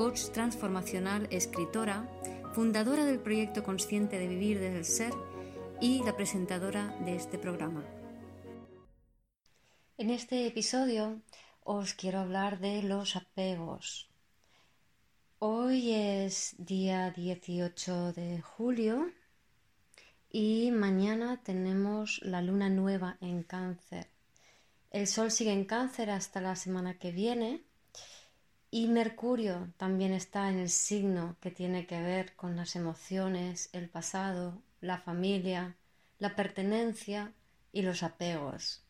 coach 0.00 0.30
transformacional, 0.32 1.28
escritora, 1.30 2.08
fundadora 2.54 3.04
del 3.04 3.18
proyecto 3.18 3.62
Consciente 3.62 4.18
de 4.18 4.28
Vivir 4.28 4.58
desde 4.58 4.78
el 4.78 4.84
Ser 4.86 5.12
y 5.78 6.02
la 6.04 6.16
presentadora 6.16 6.96
de 7.04 7.16
este 7.16 7.36
programa. 7.36 7.84
En 9.98 10.08
este 10.08 10.46
episodio 10.46 11.20
os 11.64 11.92
quiero 11.92 12.20
hablar 12.20 12.60
de 12.60 12.82
los 12.82 13.14
apegos. 13.14 14.08
Hoy 15.38 15.92
es 15.92 16.54
día 16.56 17.10
18 17.10 18.14
de 18.14 18.40
julio 18.40 19.12
y 20.30 20.70
mañana 20.70 21.42
tenemos 21.42 22.22
la 22.22 22.40
luna 22.40 22.70
nueva 22.70 23.18
en 23.20 23.42
cáncer. 23.42 24.08
El 24.90 25.06
sol 25.06 25.30
sigue 25.30 25.52
en 25.52 25.66
cáncer 25.66 26.08
hasta 26.08 26.40
la 26.40 26.56
semana 26.56 26.98
que 26.98 27.12
viene 27.12 27.66
y 28.72 28.86
Mercurio 28.86 29.72
también 29.76 30.12
está 30.12 30.48
en 30.48 30.58
el 30.58 30.70
signo 30.70 31.36
que 31.40 31.50
tiene 31.50 31.86
que 31.86 32.00
ver 32.00 32.36
con 32.36 32.54
las 32.54 32.76
emociones, 32.76 33.68
el 33.72 33.88
pasado, 33.88 34.62
la 34.80 34.98
familia, 34.98 35.76
la 36.20 36.36
pertenencia 36.36 37.32
y 37.72 37.82
los 37.82 38.04
apegos. 38.04 38.84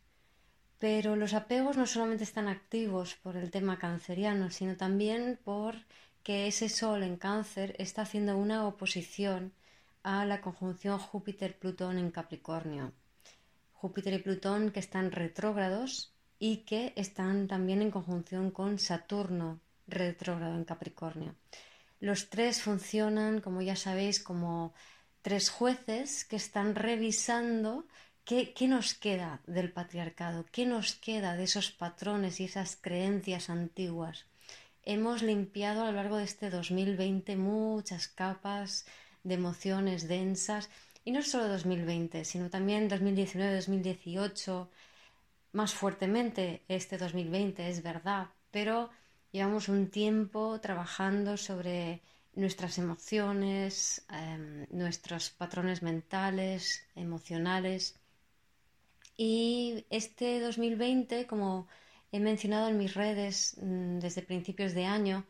Pero 0.79 1.17
los 1.17 1.33
apegos 1.33 1.79
no 1.79 1.87
solamente 1.87 2.25
están 2.25 2.47
activos 2.47 3.15
por 3.23 3.37
el 3.37 3.51
tema 3.51 3.79
canceriano, 3.79 4.51
sino 4.51 4.77
también 4.77 5.39
por 5.43 5.77
que 6.23 6.47
ese 6.47 6.69
Sol 6.69 7.03
en 7.03 7.17
cáncer 7.17 7.75
está 7.79 8.03
haciendo 8.03 8.37
una 8.37 8.67
oposición 8.67 9.55
a 10.03 10.27
la 10.27 10.43
conjunción 10.43 10.99
Júpiter-Plutón 10.99 11.97
en 11.99 12.11
Capricornio. 12.11 12.93
Júpiter 13.73 14.13
y 14.13 14.19
Plutón 14.19 14.73
que 14.73 14.81
están 14.81 15.11
retrógrados 15.11 16.13
y 16.39 16.59
que 16.59 16.93
están 16.97 17.49
también 17.49 17.81
en 17.81 17.91
conjunción 17.91 18.51
con 18.51 18.79
Saturno 18.79 19.59
retrógrado 19.91 20.55
en 20.55 20.65
Capricornio. 20.65 21.35
Los 22.01 22.31
tres 22.31 22.63
funcionan, 22.63 23.41
como 23.41 23.61
ya 23.63 23.77
sabéis, 23.77 24.21
como 24.21 24.73
tres 25.23 25.51
jueces 25.51 26.25
que 26.25 26.37
están 26.37 26.75
revisando 26.75 27.87
qué, 28.25 28.55
qué, 28.55 28.69
nos 28.69 28.95
queda 28.95 29.41
del 29.47 29.73
patriarcado, 29.73 30.47
qué 30.51 30.65
nos 30.67 30.95
queda 30.95 31.37
de 31.37 31.45
esos 31.45 31.71
patrones 31.71 32.41
y 32.41 32.45
esas 32.45 32.77
creencias 32.77 33.51
antiguas. 33.51 34.27
Hemos 34.83 35.23
limpiado 35.23 35.83
a 35.83 35.87
lo 35.87 35.93
largo 35.93 36.17
de 36.17 36.25
este 36.25 36.49
2020 36.49 37.37
muchas 37.37 38.09
capas 38.09 38.87
de 39.23 39.35
emociones 39.35 40.09
densas, 40.09 40.71
y 41.05 41.13
no 41.13 41.23
solo 41.23 41.49
2020, 41.49 42.25
sino 42.25 42.51
también 42.51 42.89
2019, 42.89 43.57
2018, 43.57 44.71
más 45.53 45.75
fuertemente 45.75 46.63
este 46.69 46.99
2020, 46.99 47.69
es 47.69 47.83
verdad, 47.83 48.29
pero 48.51 48.91
Llevamos 49.33 49.69
un 49.69 49.91
tiempo 49.91 50.61
trabajando 50.61 51.37
sobre 51.37 52.03
nuestras 52.35 52.79
emociones, 52.79 54.05
em, 54.11 54.67
nuestros 54.71 55.31
patrones 55.31 55.83
mentales, 55.83 56.85
emocionales. 56.97 57.99
Y 59.17 59.87
este 59.91 60.41
2020, 60.41 61.27
como 61.27 61.69
he 62.13 62.19
mencionado 62.21 62.69
en 62.69 62.79
mis 62.79 62.95
redes 62.95 63.57
mm, 63.63 63.99
desde 64.01 64.23
principios 64.23 64.75
de 64.75 64.87
año, 64.87 65.25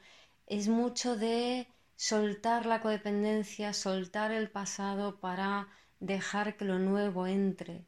es 0.47 0.69
mucho 0.69 1.17
de 1.17 1.69
soltar 1.97 2.65
la 2.67 2.81
codependencia, 2.81 3.73
soltar 3.75 4.33
el 4.33 4.51
pasado 4.51 5.21
para 5.21 5.69
dejar 6.01 6.57
que 6.57 6.65
lo 6.65 6.79
nuevo 6.79 7.27
entre. 7.27 7.85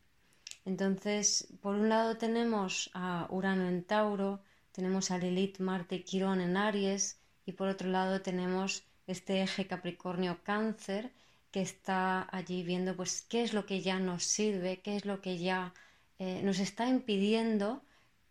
Entonces, 0.67 1.49
por 1.63 1.75
un 1.77 1.89
lado 1.89 2.19
tenemos 2.19 2.91
a 2.95 3.27
Urano 3.31 3.67
en 3.69 3.83
Tauro, 3.85 4.43
tenemos 4.73 5.11
a 5.11 5.19
Lilith, 5.19 5.59
Marte 5.61 5.97
y 5.97 6.03
Quirón 6.03 6.41
en 6.41 6.57
Aries 6.57 7.19
y 7.47 7.53
por 7.53 7.69
otro 7.69 7.89
lado 7.89 8.23
tenemos 8.23 8.85
este 9.07 9.43
eje 9.43 9.67
Capricornio-Cáncer 9.67 11.13
que 11.51 11.63
está 11.63 12.27
allí 12.35 12.63
viendo 12.63 12.97
pues 12.97 13.23
qué 13.23 13.43
es 13.43 13.53
lo 13.53 13.67
que 13.67 13.83
ya 13.83 13.99
nos 13.99 14.25
sirve, 14.25 14.81
qué 14.81 14.97
es 14.97 15.05
lo 15.05 15.21
que 15.21 15.39
ya 15.39 15.75
eh, 16.19 16.41
nos 16.43 16.59
está 16.59 16.89
impidiendo 16.89 17.83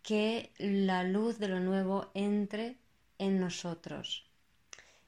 que 0.01 0.51
la 0.57 1.03
luz 1.03 1.37
de 1.37 1.47
lo 1.47 1.59
nuevo 1.59 2.09
entre 2.15 2.77
en 3.19 3.39
nosotros. 3.39 4.25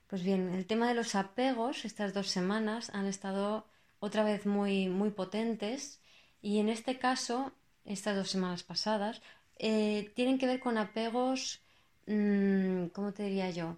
Pues 0.08 0.22
bien, 0.22 0.54
el 0.54 0.68
tema 0.68 0.88
de 0.88 0.94
los 0.94 1.16
apegos 1.16 1.86
estas 1.86 2.14
dos 2.14 2.28
semanas 2.28 2.92
han 2.94 3.08
estado 3.08 3.66
otra 4.00 4.24
vez 4.24 4.46
muy, 4.46 4.90
muy 4.90 5.10
potentes 5.10 6.00
y 6.44 6.60
en 6.60 6.70
este 6.70 7.00
caso, 7.00 7.52
estas 7.86 8.16
dos 8.16 8.30
semanas 8.30 8.62
pasadas, 8.62 9.22
eh, 9.58 10.12
tienen 10.16 10.38
que 10.38 10.48
ver 10.48 10.60
con 10.60 10.78
apegos, 10.78 11.62
mm, 12.08 12.88
¿cómo 12.88 13.14
te 13.14 13.24
diría 13.24 13.50
yo? 13.52 13.78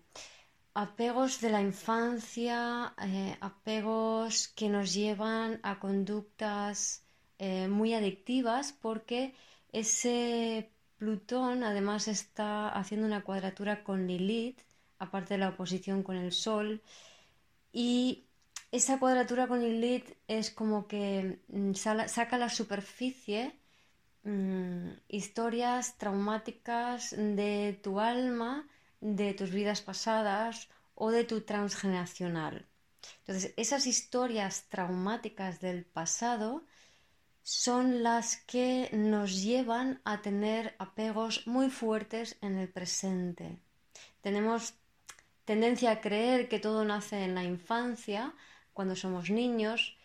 Apegos 0.74 1.42
de 1.42 1.50
la 1.50 1.62
infancia, 1.62 2.94
eh, 3.02 3.38
apegos 3.42 4.50
que 4.50 4.70
nos 4.70 4.94
llevan 4.94 5.60
a 5.64 5.80
conductas 5.80 7.04
eh, 7.40 7.68
muy 7.68 7.94
adictivas 7.94 8.74
porque 8.74 9.34
ese 9.72 10.72
Plutón 10.98 11.64
además 11.64 12.08
está 12.08 12.70
haciendo 12.70 13.06
una 13.08 13.24
cuadratura 13.24 13.84
con 13.84 14.08
Lilith, 14.08 14.60
aparte 15.00 15.36
de 15.36 15.40
la 15.40 15.50
oposición 15.50 16.04
con 16.04 16.16
el 16.18 16.32
Sol, 16.32 16.82
y 17.74 18.26
esa 18.72 19.00
cuadratura 19.00 19.48
con 19.48 19.62
Lilith 19.62 20.18
es 20.28 20.52
como 20.52 20.88
que 20.88 21.40
mm, 21.50 21.74
saca 21.74 22.38
la 22.38 22.50
superficie 22.50 23.60
Mm, 24.26 24.90
historias 25.08 25.98
traumáticas 26.00 27.12
de 27.16 27.80
tu 27.84 28.00
alma, 28.00 28.68
de 29.00 29.36
tus 29.36 29.52
vidas 29.52 29.82
pasadas 29.82 30.68
o 30.96 31.12
de 31.12 31.24
tu 31.26 31.42
transgeneracional. 31.42 32.66
Entonces, 33.20 33.54
esas 33.56 33.86
historias 33.86 34.66
traumáticas 34.68 35.62
del 35.62 35.86
pasado 35.86 36.64
son 37.44 38.02
las 38.02 38.38
que 38.38 38.90
nos 38.94 39.44
llevan 39.44 40.02
a 40.06 40.24
tener 40.24 40.76
apegos 40.80 41.46
muy 41.46 41.70
fuertes 41.70 42.36
en 42.42 42.58
el 42.58 42.68
presente. 42.68 43.60
Tenemos 44.22 44.74
tendencia 45.46 45.92
a 45.92 46.02
creer 46.02 46.50
que 46.50 46.60
todo 46.60 46.84
nace 46.84 47.24
en 47.24 47.36
la 47.36 47.44
infancia, 47.44 48.34
cuando 48.74 48.96
somos 48.96 49.30
niños, 49.30 49.96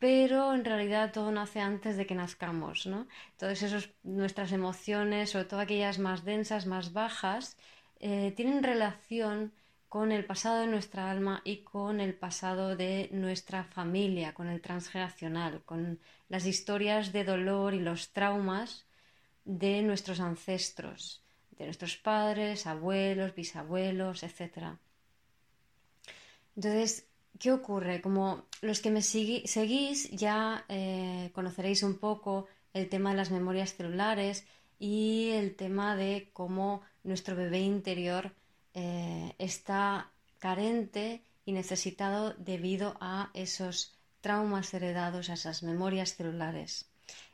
pero 0.00 0.54
en 0.54 0.64
realidad 0.64 1.12
todo 1.12 1.30
nace 1.30 1.60
antes 1.60 1.96
de 1.96 2.06
que 2.06 2.14
nazcamos, 2.14 2.86
¿no? 2.86 3.06
Todas 3.38 3.62
esas 3.62 3.90
nuestras 4.02 4.50
emociones, 4.50 5.30
sobre 5.30 5.44
todo 5.44 5.60
aquellas 5.60 5.98
más 5.98 6.24
densas, 6.24 6.66
más 6.66 6.92
bajas, 6.94 7.56
eh, 8.00 8.32
tienen 8.34 8.62
relación 8.64 9.52
con 9.90 10.10
el 10.10 10.24
pasado 10.24 10.60
de 10.60 10.68
nuestra 10.68 11.10
alma 11.10 11.42
y 11.44 11.58
con 11.58 12.00
el 12.00 12.14
pasado 12.14 12.76
de 12.76 13.10
nuestra 13.12 13.64
familia, 13.64 14.32
con 14.32 14.48
el 14.48 14.62
transgeneracional, 14.62 15.62
con 15.64 16.00
las 16.30 16.46
historias 16.46 17.12
de 17.12 17.24
dolor 17.24 17.74
y 17.74 17.80
los 17.80 18.10
traumas 18.12 18.86
de 19.44 19.82
nuestros 19.82 20.20
ancestros, 20.20 21.22
de 21.58 21.66
nuestros 21.66 21.98
padres, 21.98 22.66
abuelos, 22.66 23.34
bisabuelos, 23.34 24.22
etc. 24.22 24.78
Entonces, 26.56 27.09
¿qué 27.38 27.52
ocurre? 27.52 28.00
Como 28.00 28.46
los 28.60 28.80
que 28.80 28.90
me 28.90 29.02
seguís 29.02 30.10
ya 30.10 30.64
eh, 30.68 31.30
conoceréis 31.32 31.82
un 31.82 31.98
poco 31.98 32.46
el 32.72 32.88
tema 32.88 33.10
de 33.10 33.16
las 33.16 33.30
memorias 33.30 33.74
celulares 33.74 34.46
y 34.78 35.30
el 35.30 35.56
tema 35.56 35.96
de 35.96 36.30
cómo 36.32 36.82
nuestro 37.02 37.36
bebé 37.36 37.60
interior 37.60 38.32
eh, 38.74 39.34
está 39.38 40.10
carente 40.38 41.22
y 41.44 41.52
necesitado 41.52 42.34
debido 42.34 42.96
a 43.00 43.30
esos 43.34 43.94
traumas 44.20 44.72
heredados, 44.74 45.30
a 45.30 45.34
esas 45.34 45.62
memorias 45.62 46.14
celulares. 46.14 46.90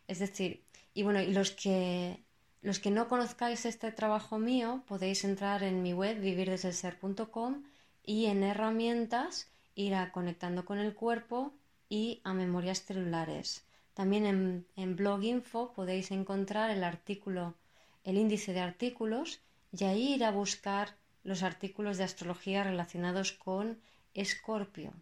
Es 0.09 0.19
decir, 0.19 0.65
y 0.95 1.03
bueno, 1.03 1.21
los 1.23 1.51
que 1.51 2.23
los 2.63 2.81
que 2.81 2.91
no 2.91 3.07
conozcáis 3.07 3.65
este 3.65 3.93
trabajo 3.93 4.39
mío 4.39 4.83
podéis 4.89 5.25
entrar 5.25 5.63
en 5.63 5.83
mi 5.83 5.93
web 5.93 6.19
vivirdeselser.com 6.21 7.63
y 8.03 8.27
en 8.27 8.43
herramientas 8.43 9.49
ir 9.77 9.95
a 9.95 10.11
conectando 10.11 10.65
con 10.65 10.79
el 10.79 10.95
cuerpo 10.95 11.53
y 11.89 12.21
a 12.25 12.35
memorias 12.35 12.83
celulares. 12.83 13.65
También 13.95 14.27
en, 14.27 14.67
en 14.75 14.97
Blog 14.97 15.23
Info 15.23 15.73
podéis 15.73 16.11
encontrar 16.11 16.71
el 16.71 16.83
artículo, 16.83 17.55
el 18.03 18.19
índice 18.19 18.53
de 18.53 18.61
artículos 18.61 19.41
y 19.73 19.85
ahí 19.85 20.15
ir 20.15 20.25
a 20.25 20.33
buscar 20.33 20.97
los 21.23 21.43
artículos 21.43 21.99
de 21.99 22.05
astrología 22.05 22.65
relacionados 22.65 23.33
con 23.33 23.79
Escorpio. 24.15 24.93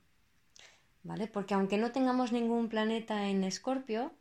¿Vale? 1.03 1.27
Porque 1.27 1.55
aunque 1.55 1.77
no 1.77 1.93
tengamos 1.93 2.33
ningún 2.33 2.69
planeta 2.69 3.29
en 3.29 3.45
Escorpio, 3.45 4.13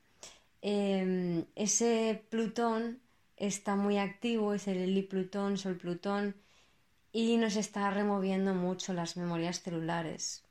em, 0.61 1.45
ese 1.55 2.23
Plutón 2.29 2.99
está 3.37 3.75
muy 3.75 3.97
activo, 3.97 4.53
es 4.53 4.67
el 4.67 5.05
Plutón, 5.05 5.57
Sol 5.57 5.77
Plutón, 5.77 6.35
y 7.13 7.37
nos 7.37 7.55
está 7.55 7.91
removiendo 7.91 8.55
mucho 8.55 8.91
las 8.91 9.15
memorias 9.15 9.61
celulares. 9.61 10.43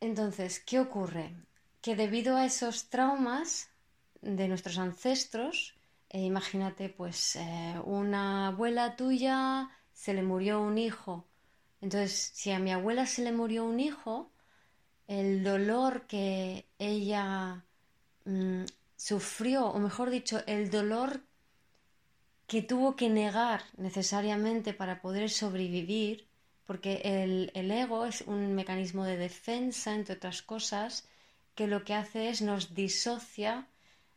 Entonces, 0.00 0.60
¿qué 0.60 0.80
ocurre? 0.80 1.32
Que 1.80 1.94
debido 1.96 2.36
a 2.36 2.44
esos 2.44 2.90
traumas 2.90 3.70
de 4.20 4.48
nuestros 4.48 4.78
ancestros, 4.78 5.74
eh, 6.10 6.20
imagínate, 6.20 6.88
pues 6.88 7.36
eh, 7.36 7.80
una 7.84 8.48
abuela 8.48 8.96
tuya 8.96 9.70
se 9.92 10.12
le 10.12 10.22
murió 10.22 10.60
un 10.60 10.76
hijo. 10.76 11.24
Entonces, 11.80 12.32
si 12.34 12.50
a 12.50 12.58
mi 12.58 12.72
abuela 12.72 13.06
se 13.06 13.22
le 13.22 13.30
murió 13.30 13.64
un 13.64 13.78
hijo, 13.78 14.32
el 15.06 15.44
dolor 15.44 16.06
que 16.06 16.66
ella 16.78 17.64
mm, 18.24 18.64
sufrió, 18.96 19.66
o 19.66 19.78
mejor 19.78 20.10
dicho, 20.10 20.42
el 20.46 20.70
dolor 20.70 21.20
que 22.46 22.62
tuvo 22.62 22.96
que 22.96 23.08
negar 23.08 23.62
necesariamente 23.76 24.74
para 24.74 25.00
poder 25.00 25.30
sobrevivir, 25.30 26.28
porque 26.66 27.00
el, 27.04 27.50
el, 27.54 27.70
ego 27.70 28.06
es 28.06 28.22
un 28.22 28.54
mecanismo 28.54 29.04
de 29.04 29.16
defensa, 29.16 29.94
entre 29.94 30.16
otras 30.16 30.42
cosas, 30.42 31.08
que 31.54 31.66
lo 31.66 31.84
que 31.84 31.94
hace 31.94 32.28
es 32.28 32.42
nos 32.42 32.74
disocia 32.74 33.66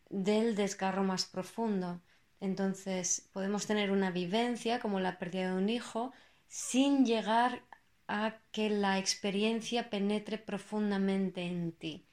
del 0.10 0.56
desgarro 0.56 1.04
más 1.04 1.26
profundo. 1.26 2.02
Entonces 2.40 3.28
podemos 3.34 3.66
tener 3.66 3.92
una 3.92 4.12
vivencia 4.12 4.80
como 4.80 5.00
la 5.00 5.18
pérdida 5.18 5.52
de 5.52 5.58
un 5.58 5.70
hijo 5.70 6.14
sin 6.48 7.06
llegar 7.06 7.64
a 8.08 8.38
que 8.52 8.70
la 8.70 9.00
experiencia 9.00 9.90
penetre 9.90 10.38
profundamente 10.38 11.42
en 11.42 11.74
ti, 11.74 12.06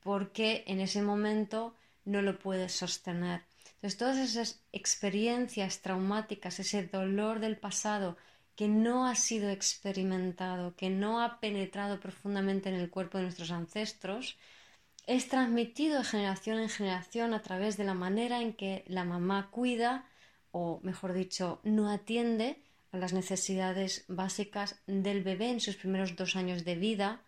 porque 0.00 0.64
en 0.66 0.80
ese 0.80 1.02
momento 1.02 1.74
no 2.04 2.22
lo 2.22 2.38
puedes 2.38 2.72
sostener. 2.72 3.42
Entonces 3.80 3.98
todas 3.98 4.18
esas 4.18 4.60
experiencias 4.72 5.80
traumáticas, 5.80 6.60
ese 6.60 6.86
dolor 6.86 7.40
del 7.40 7.56
pasado 7.56 8.18
que 8.54 8.68
no 8.68 9.06
ha 9.06 9.14
sido 9.14 9.48
experimentado, 9.48 10.76
que 10.76 10.90
no 10.90 11.22
ha 11.22 11.40
penetrado 11.40 11.98
profundamente 11.98 12.68
en 12.68 12.74
el 12.74 12.90
cuerpo 12.90 13.16
de 13.16 13.24
nuestros 13.24 13.50
ancestros, 13.50 14.36
es 15.06 15.28
transmitido 15.28 15.96
de 15.96 16.04
generación 16.04 16.58
en 16.58 16.68
generación 16.68 17.32
a 17.32 17.40
través 17.40 17.78
de 17.78 17.84
la 17.84 17.94
manera 17.94 18.42
en 18.42 18.52
que 18.52 18.84
la 18.86 19.04
mamá 19.04 19.48
cuida 19.50 20.04
o, 20.52 20.80
mejor 20.82 21.14
dicho, 21.14 21.60
no 21.64 21.90
atiende 21.90 22.62
a 22.92 22.98
las 22.98 23.14
necesidades 23.14 24.04
básicas 24.08 24.78
del 24.86 25.22
bebé 25.22 25.48
en 25.48 25.60
sus 25.60 25.76
primeros 25.76 26.16
dos 26.16 26.36
años 26.36 26.66
de 26.66 26.74
vida, 26.74 27.22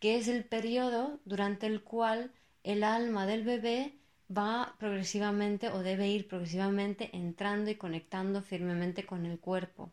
que 0.00 0.16
es 0.16 0.26
el 0.26 0.44
periodo 0.44 1.20
durante 1.26 1.66
el 1.66 1.82
cual 1.82 2.32
el 2.64 2.82
alma 2.82 3.26
del 3.26 3.44
bebé 3.44 3.97
va 4.30 4.74
progresivamente 4.78 5.68
o 5.68 5.78
debe 5.80 6.08
ir 6.08 6.28
progresivamente 6.28 7.10
entrando 7.16 7.70
y 7.70 7.76
conectando 7.76 8.42
firmemente 8.42 9.06
con 9.06 9.26
el 9.26 9.38
cuerpo. 9.38 9.90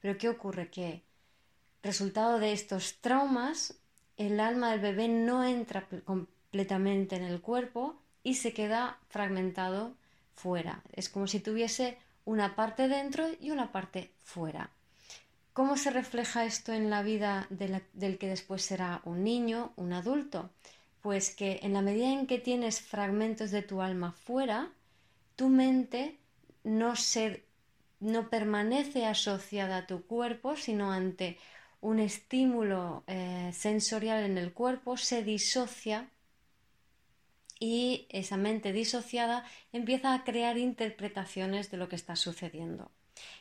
Pero 0.00 0.18
¿qué 0.18 0.28
ocurre? 0.28 0.70
Que 0.70 1.02
resultado 1.82 2.38
de 2.38 2.52
estos 2.52 3.00
traumas, 3.00 3.74
el 4.16 4.40
alma 4.40 4.70
del 4.70 4.80
bebé 4.80 5.08
no 5.08 5.44
entra 5.44 5.88
completamente 6.04 7.16
en 7.16 7.24
el 7.24 7.40
cuerpo 7.40 8.00
y 8.22 8.34
se 8.34 8.52
queda 8.52 8.98
fragmentado 9.08 9.94
fuera. 10.34 10.82
Es 10.92 11.08
como 11.08 11.26
si 11.26 11.40
tuviese 11.40 11.98
una 12.24 12.54
parte 12.54 12.88
dentro 12.88 13.26
y 13.40 13.50
una 13.50 13.72
parte 13.72 14.12
fuera. 14.22 14.70
¿Cómo 15.52 15.76
se 15.76 15.90
refleja 15.90 16.44
esto 16.44 16.72
en 16.72 16.90
la 16.90 17.02
vida 17.02 17.48
del 17.50 18.18
que 18.18 18.28
después 18.28 18.62
será 18.62 19.00
un 19.04 19.24
niño, 19.24 19.72
un 19.76 19.92
adulto? 19.92 20.50
Pues 21.02 21.34
que 21.34 21.60
en 21.62 21.72
la 21.72 21.82
medida 21.82 22.12
en 22.12 22.26
que 22.26 22.38
tienes 22.38 22.80
fragmentos 22.80 23.50
de 23.50 23.62
tu 23.62 23.80
alma 23.80 24.12
fuera, 24.12 24.72
tu 25.36 25.48
mente 25.48 26.18
no, 26.64 26.96
se, 26.96 27.44
no 28.00 28.28
permanece 28.28 29.06
asociada 29.06 29.78
a 29.78 29.86
tu 29.86 30.02
cuerpo, 30.02 30.56
sino 30.56 30.92
ante 30.92 31.38
un 31.80 32.00
estímulo 32.00 33.04
eh, 33.06 33.50
sensorial 33.54 34.24
en 34.24 34.36
el 34.36 34.52
cuerpo, 34.52 34.96
se 34.96 35.22
disocia 35.22 36.08
y 37.60 38.06
esa 38.10 38.36
mente 38.36 38.72
disociada 38.72 39.44
empieza 39.72 40.14
a 40.14 40.24
crear 40.24 40.58
interpretaciones 40.58 41.70
de 41.70 41.76
lo 41.76 41.88
que 41.88 41.96
está 41.96 42.16
sucediendo. 42.16 42.90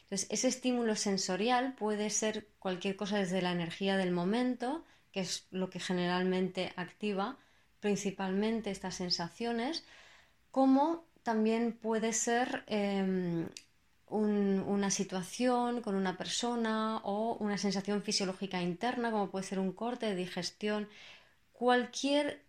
Entonces, 0.03 0.27
ese 0.31 0.47
estímulo 0.47 0.95
sensorial 0.95 1.73
puede 1.73 2.09
ser 2.09 2.47
cualquier 2.59 2.95
cosa 2.95 3.17
desde 3.17 3.41
la 3.41 3.51
energía 3.51 3.97
del 3.97 4.11
momento, 4.11 4.83
que 5.11 5.19
es 5.21 5.47
lo 5.51 5.69
que 5.69 5.79
generalmente 5.79 6.73
activa 6.75 7.37
principalmente 7.87 8.69
estas 8.69 8.95
sensaciones, 8.95 9.85
como 10.51 11.05
también 11.23 11.71
puede 11.71 12.11
ser 12.11 12.65
em, 12.67 13.47
una 14.09 14.91
situación 14.91 15.81
con 15.81 15.95
una 15.95 16.17
persona 16.17 16.97
o 17.05 17.37
una 17.39 17.57
sensación 17.57 18.01
fisiológica 18.01 18.61
interna, 18.61 19.09
como 19.09 19.31
puede 19.31 19.45
ser 19.45 19.59
un 19.59 19.71
corte 19.71 20.05
de 20.07 20.15
digestión. 20.15 20.89
Cualquier 21.53 22.43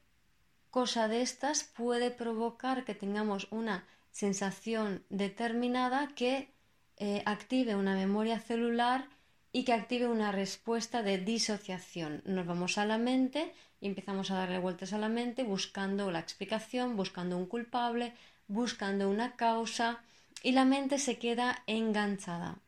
cosa 0.71 1.07
de 1.07 1.23
estas 1.23 1.63
puede 1.63 2.11
provocar 2.11 2.85
que 2.85 2.97
tengamos 2.97 3.47
una 3.53 3.87
sensación 4.11 5.05
determinada 5.09 6.09
que 6.17 6.49
eh, 6.97 7.23
active 7.27 7.77
una 7.77 7.95
memoria 7.95 8.41
celular 8.41 9.07
y 9.53 9.65
que 9.65 9.73
active 9.73 10.09
una 10.09 10.33
respuesta 10.33 11.03
de 11.03 11.19
disociación. 11.19 12.23
Nos 12.25 12.47
vamos 12.47 12.79
a 12.79 12.85
la 12.85 12.99
mente 12.99 13.53
y 13.81 13.87
empezamos 13.87 14.31
a 14.31 14.37
darle 14.37 14.59
vueltas 14.59 14.93
a 14.93 14.99
la 14.99 15.09
mente 15.09 15.43
buscando 15.43 16.11
la 16.11 16.21
explicación, 16.21 16.97
buscando 16.97 17.37
un 17.37 17.47
culpable, 17.47 18.13
buscando 18.47 19.09
una 19.09 19.37
causa 19.37 20.03
y 20.43 20.53
la 20.53 20.65
mente 20.65 20.99
se 20.99 21.19
queda 21.19 21.63
enganchada. 21.67 22.59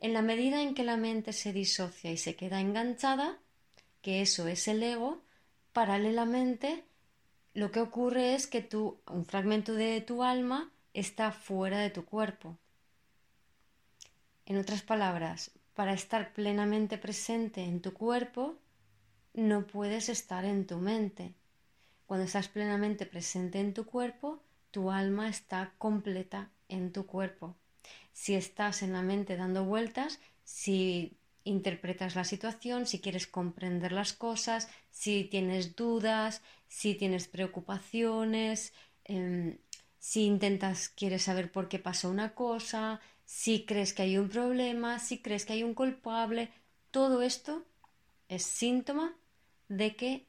En 0.00 0.12
la 0.12 0.22
medida 0.22 0.60
en 0.60 0.74
que 0.74 0.84
la 0.84 0.96
mente 0.96 1.32
se 1.32 1.52
disocia 1.52 2.10
y 2.10 2.16
se 2.16 2.36
queda 2.36 2.60
enganchada, 2.60 3.38
que 4.02 4.20
eso 4.20 4.48
es 4.48 4.68
el 4.68 4.82
ego, 4.82 5.22
paralelamente 5.72 6.84
lo 7.54 7.70
que 7.70 7.80
ocurre 7.80 8.34
es 8.34 8.46
que 8.46 8.62
tú, 8.62 9.00
un 9.06 9.24
fragmento 9.24 9.74
de 9.74 10.00
tu 10.00 10.22
alma 10.22 10.70
está 10.94 11.32
fuera 11.32 11.78
de 11.78 11.90
tu 11.90 12.04
cuerpo. 12.04 12.58
En 14.46 14.58
otras 14.58 14.82
palabras, 14.82 15.52
para 15.80 15.94
estar 15.94 16.34
plenamente 16.34 16.98
presente 16.98 17.64
en 17.64 17.80
tu 17.80 17.94
cuerpo, 17.94 18.58
no 19.32 19.66
puedes 19.66 20.10
estar 20.10 20.44
en 20.44 20.66
tu 20.66 20.76
mente. 20.76 21.32
Cuando 22.04 22.26
estás 22.26 22.48
plenamente 22.48 23.06
presente 23.06 23.60
en 23.60 23.72
tu 23.72 23.86
cuerpo, 23.86 24.42
tu 24.72 24.90
alma 24.90 25.30
está 25.30 25.72
completa 25.78 26.50
en 26.68 26.92
tu 26.92 27.06
cuerpo. 27.06 27.56
Si 28.12 28.34
estás 28.34 28.82
en 28.82 28.92
la 28.92 29.00
mente 29.00 29.38
dando 29.38 29.64
vueltas, 29.64 30.20
si 30.44 31.16
interpretas 31.44 32.14
la 32.14 32.24
situación, 32.24 32.84
si 32.84 33.00
quieres 33.00 33.26
comprender 33.26 33.92
las 33.92 34.12
cosas, 34.12 34.68
si 34.90 35.24
tienes 35.24 35.76
dudas, 35.76 36.42
si 36.68 36.94
tienes 36.94 37.26
preocupaciones, 37.26 38.74
em, 39.04 39.56
si 39.98 40.26
intentas, 40.26 40.90
quieres 40.90 41.22
saber 41.22 41.50
por 41.50 41.70
qué 41.70 41.78
pasó 41.78 42.10
una 42.10 42.34
cosa, 42.34 43.00
si 43.38 43.64
crees 43.64 43.92
que 43.94 44.02
hay 44.02 44.18
un 44.18 44.28
problema, 44.28 44.98
si 44.98 45.22
crees 45.22 45.44
que 45.44 45.52
hay 45.52 45.62
un 45.62 45.74
culpable, 45.74 46.50
todo 46.90 47.22
esto 47.22 47.64
es 48.28 48.42
síntoma 48.42 49.16
de 49.68 49.94
que 49.94 50.26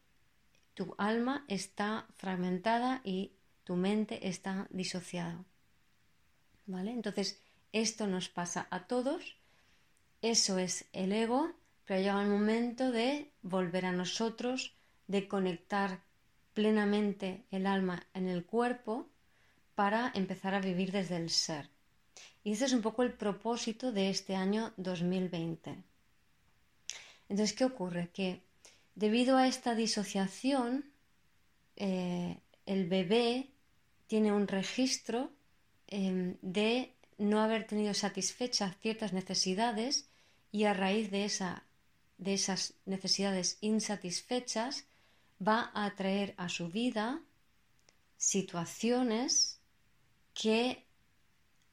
tu 0.75 0.93
alma 0.97 1.43
está 1.47 2.05
fragmentada 2.15 3.01
y 3.03 3.31
tu 3.63 3.75
mente 3.75 4.27
está 4.27 4.67
disociada. 4.69 5.43
¿Vale? 6.67 6.91
Entonces, 6.91 7.41
esto 7.71 8.05
nos 8.05 8.29
pasa 8.29 8.67
a 8.69 8.85
todos 8.85 9.41
eso 10.21 10.59
es 10.59 10.85
el 10.93 11.13
ego, 11.13 11.51
pero 11.85 11.99
llega 11.99 12.21
el 12.21 12.29
momento 12.29 12.91
de 12.91 13.31
volver 13.41 13.87
a 13.87 13.91
nosotros, 13.91 14.75
de 15.07 15.27
conectar 15.27 16.01
plenamente 16.53 17.43
el 17.49 17.65
alma 17.65 18.05
en 18.13 18.27
el 18.27 18.45
cuerpo 18.45 19.09
para 19.73 20.11
empezar 20.13 20.53
a 20.53 20.61
vivir 20.61 20.91
desde 20.91 21.17
el 21.17 21.31
ser. 21.31 21.70
Y 22.43 22.53
ese 22.53 22.65
es 22.65 22.73
un 22.73 22.81
poco 22.81 23.03
el 23.03 23.13
propósito 23.13 23.91
de 23.91 24.09
este 24.09 24.35
año 24.35 24.73
2020. 24.77 25.75
Entonces, 27.29 27.55
¿qué 27.55 27.65
ocurre? 27.65 28.09
Que 28.13 28.41
debido 28.95 29.37
a 29.37 29.47
esta 29.47 29.75
disociación, 29.75 30.91
eh, 31.75 32.37
el 32.65 32.87
bebé 32.87 33.49
tiene 34.07 34.31
un 34.31 34.47
registro 34.47 35.31
em, 35.87 36.35
de 36.41 36.93
no 37.17 37.41
haber 37.41 37.67
tenido 37.67 37.93
satisfechas 37.93 38.75
ciertas 38.81 39.13
necesidades 39.13 40.07
y 40.51 40.65
a 40.65 40.73
raíz 40.73 41.11
de, 41.11 41.25
esa, 41.25 41.63
de 42.17 42.33
esas 42.33 42.73
necesidades 42.85 43.57
insatisfechas 43.61 44.85
va 45.45 45.71
a 45.73 45.85
atraer 45.85 46.33
a 46.37 46.49
su 46.49 46.69
vida 46.69 47.21
situaciones 48.17 49.59
que 50.33 50.85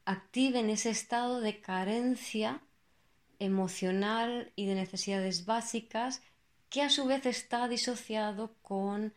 activen 0.08 0.70
ese 0.70 0.88
estado 0.88 1.42
de 1.42 1.60
carencia 1.60 2.62
emocional 3.38 4.50
y 4.56 4.64
de 4.64 4.74
necesidades 4.74 5.44
básicas 5.44 6.22
que 6.70 6.80
a 6.80 6.88
su 6.88 7.04
vez 7.04 7.26
está 7.26 7.68
disociado 7.68 8.54
con 8.62 9.12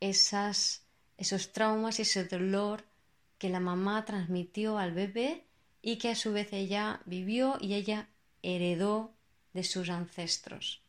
esas, 0.00 0.86
esos 1.18 1.52
traumas 1.52 1.98
y 1.98 2.02
ese 2.02 2.24
dolor 2.24 2.84
que 3.36 3.50
la 3.50 3.60
mamá 3.60 4.06
transmitió 4.06 4.78
al 4.78 4.92
bebé 4.92 5.44
y 5.82 5.98
que 5.98 6.08
a 6.08 6.14
su 6.14 6.32
vez 6.32 6.54
ella 6.54 7.02
vivió 7.04 7.58
y 7.60 7.74
ella 7.74 8.08
heredó 8.42 9.12
de 9.52 9.62
sus 9.62 9.90
ancestros. 9.90 10.80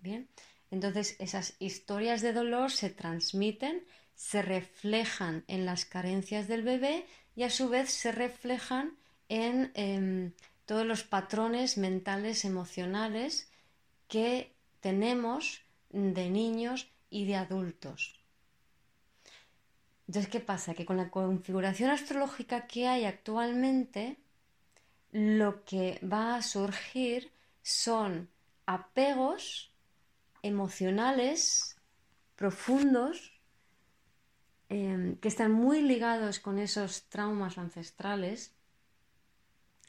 Bien, 0.00 0.28
entonces 0.72 1.14
esas 1.20 1.54
historias 1.60 2.22
de 2.22 2.32
dolor 2.32 2.72
se 2.72 2.90
transmiten, 2.90 3.84
se 4.16 4.42
reflejan 4.42 5.44
en 5.46 5.64
las 5.64 5.84
carencias 5.84 6.48
del 6.48 6.62
bebé 6.62 7.06
y 7.36 7.42
a 7.44 7.50
su 7.50 7.68
vez 7.68 7.90
se 7.90 8.12
reflejan 8.12 8.96
en 9.28 9.70
em, 9.74 10.32
todos 10.66 10.86
los 10.86 11.04
patrones 11.04 11.78
mentales 11.78 12.44
emocionales 12.44 13.50
que 14.08 14.52
tenemos 14.80 15.62
de 15.90 16.30
niños 16.30 16.90
y 17.10 17.26
de 17.26 17.36
adultos. 17.36 18.20
Entonces, 20.06 20.30
¿qué 20.30 20.40
pasa? 20.40 20.74
Que 20.74 20.84
con 20.84 20.96
la 20.96 21.10
configuración 21.10 21.90
astrológica 21.90 22.66
que 22.66 22.88
hay 22.88 23.04
actualmente, 23.04 24.16
lo 25.12 25.64
que 25.64 26.00
va 26.04 26.36
a 26.36 26.42
surgir 26.42 27.30
son 27.62 28.28
apegos 28.66 29.72
emocionales 30.42 31.76
profundos 32.36 33.39
em, 34.70 35.16
que 35.16 35.28
están 35.28 35.52
muy 35.52 35.82
ligados 35.82 36.40
con 36.40 36.58
esos 36.58 37.04
traumas 37.10 37.58
ancestrales 37.58 38.54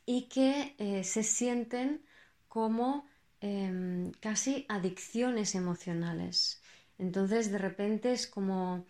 y 0.06 0.24
que 0.24 0.76
eh, 0.78 1.04
se 1.04 1.24
sienten 1.24 2.02
como 2.48 3.06
em, 3.40 4.12
casi 4.20 4.66
adicciones 4.68 5.56
emocionales. 5.56 6.62
Entonces 6.98 7.52
de 7.52 7.58
repente 7.58 8.12
es 8.12 8.28
como 8.28 8.86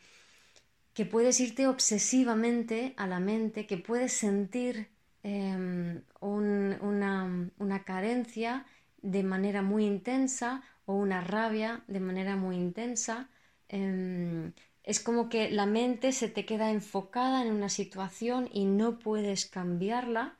que 0.93 1.05
puedes 1.05 1.39
irte 1.39 1.67
obsesivamente 1.67 2.93
a 2.98 3.07
la 3.07 3.19
mente, 3.19 3.67
que 3.67 3.77
puedes 3.77 4.13
sentir 4.13 4.89
em, 5.24 6.01
una, 6.19 7.83
carencia 7.86 8.65
de 9.01 9.24
manera 9.24 9.62
muy 9.62 9.86
intensa 9.86 10.63
o 10.86 10.93
una 10.95 11.21
rabia 11.21 11.83
de 11.88 12.00
manera 12.00 12.36
muy 12.36 12.55
intensa. 12.55 13.29
Es 14.83 15.00
como 15.00 15.29
que 15.29 15.50
la 15.51 15.65
mente 15.65 16.11
se 16.11 16.29
te 16.29 16.45
queda 16.45 16.71
enfocada 16.71 17.43
en 17.43 17.51
una 17.53 17.69
situación 17.69 18.50
y 18.51 18.65
no 18.65 19.00
puedes 19.00 19.45
cambiarla. 19.45 20.38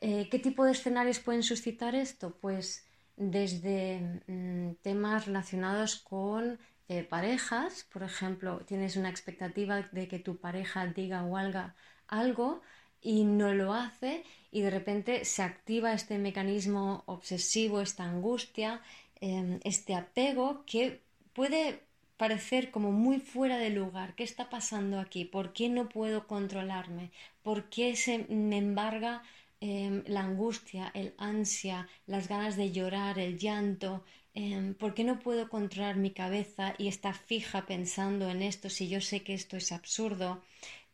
Eh, 0.00 0.28
¿Qué 0.30 0.38
tipo 0.38 0.64
de 0.64 0.72
escenarios 0.72 1.20
pueden 1.20 1.42
suscitar 1.42 1.94
esto? 1.94 2.36
Pues 2.40 2.86
desde 3.16 4.22
mm, 4.26 4.74
temas 4.82 5.26
relacionados 5.26 5.96
con 5.96 6.58
eh, 6.88 7.02
parejas, 7.02 7.84
por 7.92 8.02
ejemplo, 8.02 8.60
tienes 8.66 8.96
una 8.96 9.10
expectativa 9.10 9.82
de 9.92 10.08
que 10.08 10.18
tu 10.18 10.36
pareja 10.38 10.86
diga 10.86 11.24
o 11.24 11.36
haga 11.36 11.74
algo 12.08 12.62
y 13.00 13.24
no 13.24 13.52
lo 13.54 13.74
hace 13.74 14.24
y 14.50 14.62
de 14.62 14.70
repente 14.70 15.24
se 15.24 15.42
activa 15.42 15.92
este 15.92 16.18
mecanismo 16.18 17.02
obsesivo, 17.06 17.80
esta 17.80 18.04
angustia, 18.04 18.82
em, 19.20 19.60
este 19.64 19.94
apego 19.94 20.64
que 20.66 21.02
puede 21.32 21.85
parecer 22.16 22.70
como 22.70 22.92
muy 22.92 23.20
fuera 23.20 23.58
de 23.58 23.70
lugar. 23.70 24.14
¿Qué 24.14 24.24
está 24.24 24.48
pasando 24.50 25.00
aquí? 25.00 25.24
¿Por 25.24 25.52
qué 25.52 25.68
no 25.68 25.88
puedo 25.88 26.26
controlarme? 26.26 27.10
¿Por 27.42 27.68
qué 27.68 27.96
se 27.96 28.18
me 28.28 28.58
embarga 28.58 29.22
em, 29.60 30.02
la 30.06 30.20
angustia, 30.20 30.90
el 30.94 31.14
ansia, 31.18 31.88
las 32.06 32.28
ganas 32.28 32.56
de 32.56 32.72
llorar, 32.72 33.18
el 33.18 33.38
llanto, 33.38 34.04
Em, 34.36 34.74
¿por 34.74 34.92
qué 34.94 35.02
no 35.02 35.18
puedo 35.18 35.48
controlar 35.48 35.96
mi 35.96 36.10
cabeza 36.10 36.74
y 36.76 36.88
estar 36.88 37.14
fija 37.14 37.64
pensando 37.66 38.28
en 38.30 38.42
esto 38.42 38.68
si 38.68 38.86
yo 38.86 39.00
sé 39.00 39.22
que 39.24 39.32
esto 39.32 39.56
es 39.56 39.72
absurdo? 39.72 40.42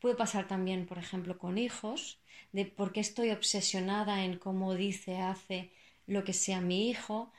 Puede 0.01 0.15
pasar 0.15 0.47
también, 0.47 0.87
por 0.87 0.99
ejemplo, 0.99 1.39
con 1.39 1.59
hijos, 1.59 2.21
de 2.53 2.67
por 2.67 2.93
qué 2.93 3.01
estoy 3.01 3.31
obsesionada 3.31 4.25
en 4.25 4.39
cómo 4.39 4.75
dice, 4.75 5.17
hace 5.19 5.73
lo 6.07 6.23
que 6.25 6.33
sea 6.35 6.61
mi 6.61 6.89
hijo. 6.89 7.33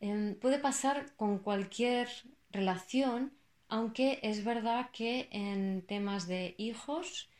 Em, 0.00 0.34
puede 0.36 0.58
pasar 0.58 1.14
con 1.16 1.38
cualquier 1.38 2.08
relación, 2.52 3.32
aunque 3.68 4.20
es 4.22 4.44
verdad 4.44 4.90
que 4.92 5.28
en 5.30 5.82
temas 5.86 6.26
de 6.26 6.54
hijos, 6.58 7.30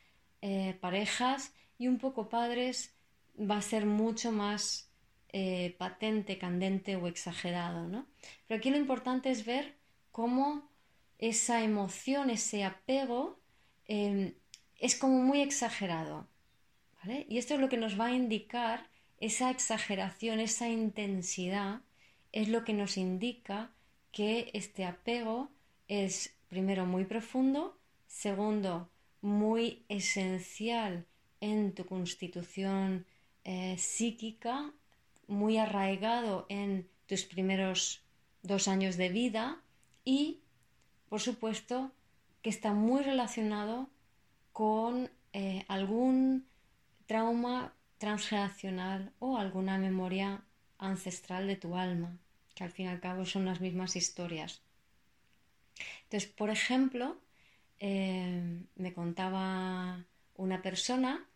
eh, 0.40 0.76
parejas 0.80 1.54
y 1.78 1.88
un 1.88 1.98
poco 1.98 2.28
padres 2.28 2.94
va 3.38 3.58
a 3.58 3.62
ser 3.62 3.86
mucho 3.86 4.32
más 4.32 4.90
eh, 5.34 5.74
patente, 5.78 6.38
candente 6.38 6.96
o 6.96 7.06
exagerado, 7.06 7.88
¿no? 7.88 8.06
Pero 8.46 8.58
aquí 8.58 8.70
lo 8.70 8.76
importante 8.76 9.30
es 9.30 9.46
ver 9.46 9.76
cómo 10.10 10.70
esa 11.18 11.62
emoción, 11.62 12.28
ese 12.30 12.64
apego, 12.64 13.40
em, 13.86 14.34
es 14.78 14.96
como 14.96 15.22
muy 15.22 15.40
exagerado, 15.40 16.28
¿vale? 16.98 17.26
Y 17.28 17.38
esto 17.38 17.54
es 17.54 17.60
lo 17.60 17.68
que 17.68 17.76
nos 17.76 17.98
va 17.98 18.06
a 18.06 18.12
indicar 18.12 18.90
esa 19.20 19.50
exageración, 19.50 20.40
esa 20.40 20.68
intensidad, 20.68 21.80
es 22.32 22.48
lo 22.48 22.64
que 22.64 22.72
nos 22.72 22.96
indica 22.96 23.70
que 24.12 24.50
este 24.52 24.84
apego 24.84 25.48
es 25.88 26.34
primero 26.48 26.86
muy 26.86 27.04
profundo, 27.04 27.76
segundo 28.06 28.88
muy 29.22 29.84
esencial 29.88 31.06
en 31.40 31.74
tu 31.74 31.86
constitución 31.86 33.06
eh, 33.44 33.76
psíquica 33.78 34.72
muy 35.26 35.56
arraigado 35.56 36.46
en 36.48 36.88
tus 37.06 37.24
primeros 37.24 38.02
dos 38.42 38.68
años 38.68 38.96
de 38.96 39.08
vida 39.08 39.60
y, 40.04 40.40
por 41.08 41.20
supuesto, 41.20 41.92
que 42.42 42.50
está 42.50 42.72
muy 42.72 43.02
relacionado 43.02 43.88
con 44.52 45.10
eh, 45.32 45.64
algún 45.68 46.46
trauma 47.06 47.72
transgeneracional 47.98 49.12
o 49.18 49.36
alguna 49.36 49.78
memoria 49.78 50.42
ancestral 50.78 51.46
de 51.46 51.56
tu 51.56 51.76
alma, 51.76 52.18
que 52.54 52.64
al 52.64 52.70
fin 52.70 52.86
y 52.86 52.88
al 52.88 53.00
cabo 53.00 53.24
son 53.24 53.44
las 53.44 53.60
mismas 53.60 53.96
historias. 53.96 54.62
Entonces, 56.04 56.30
por 56.30 56.50
ejemplo, 56.50 57.16
eh, 57.80 58.60
me 58.76 58.92
contaba 58.92 60.04
una 60.36 60.62
persona 60.62 61.26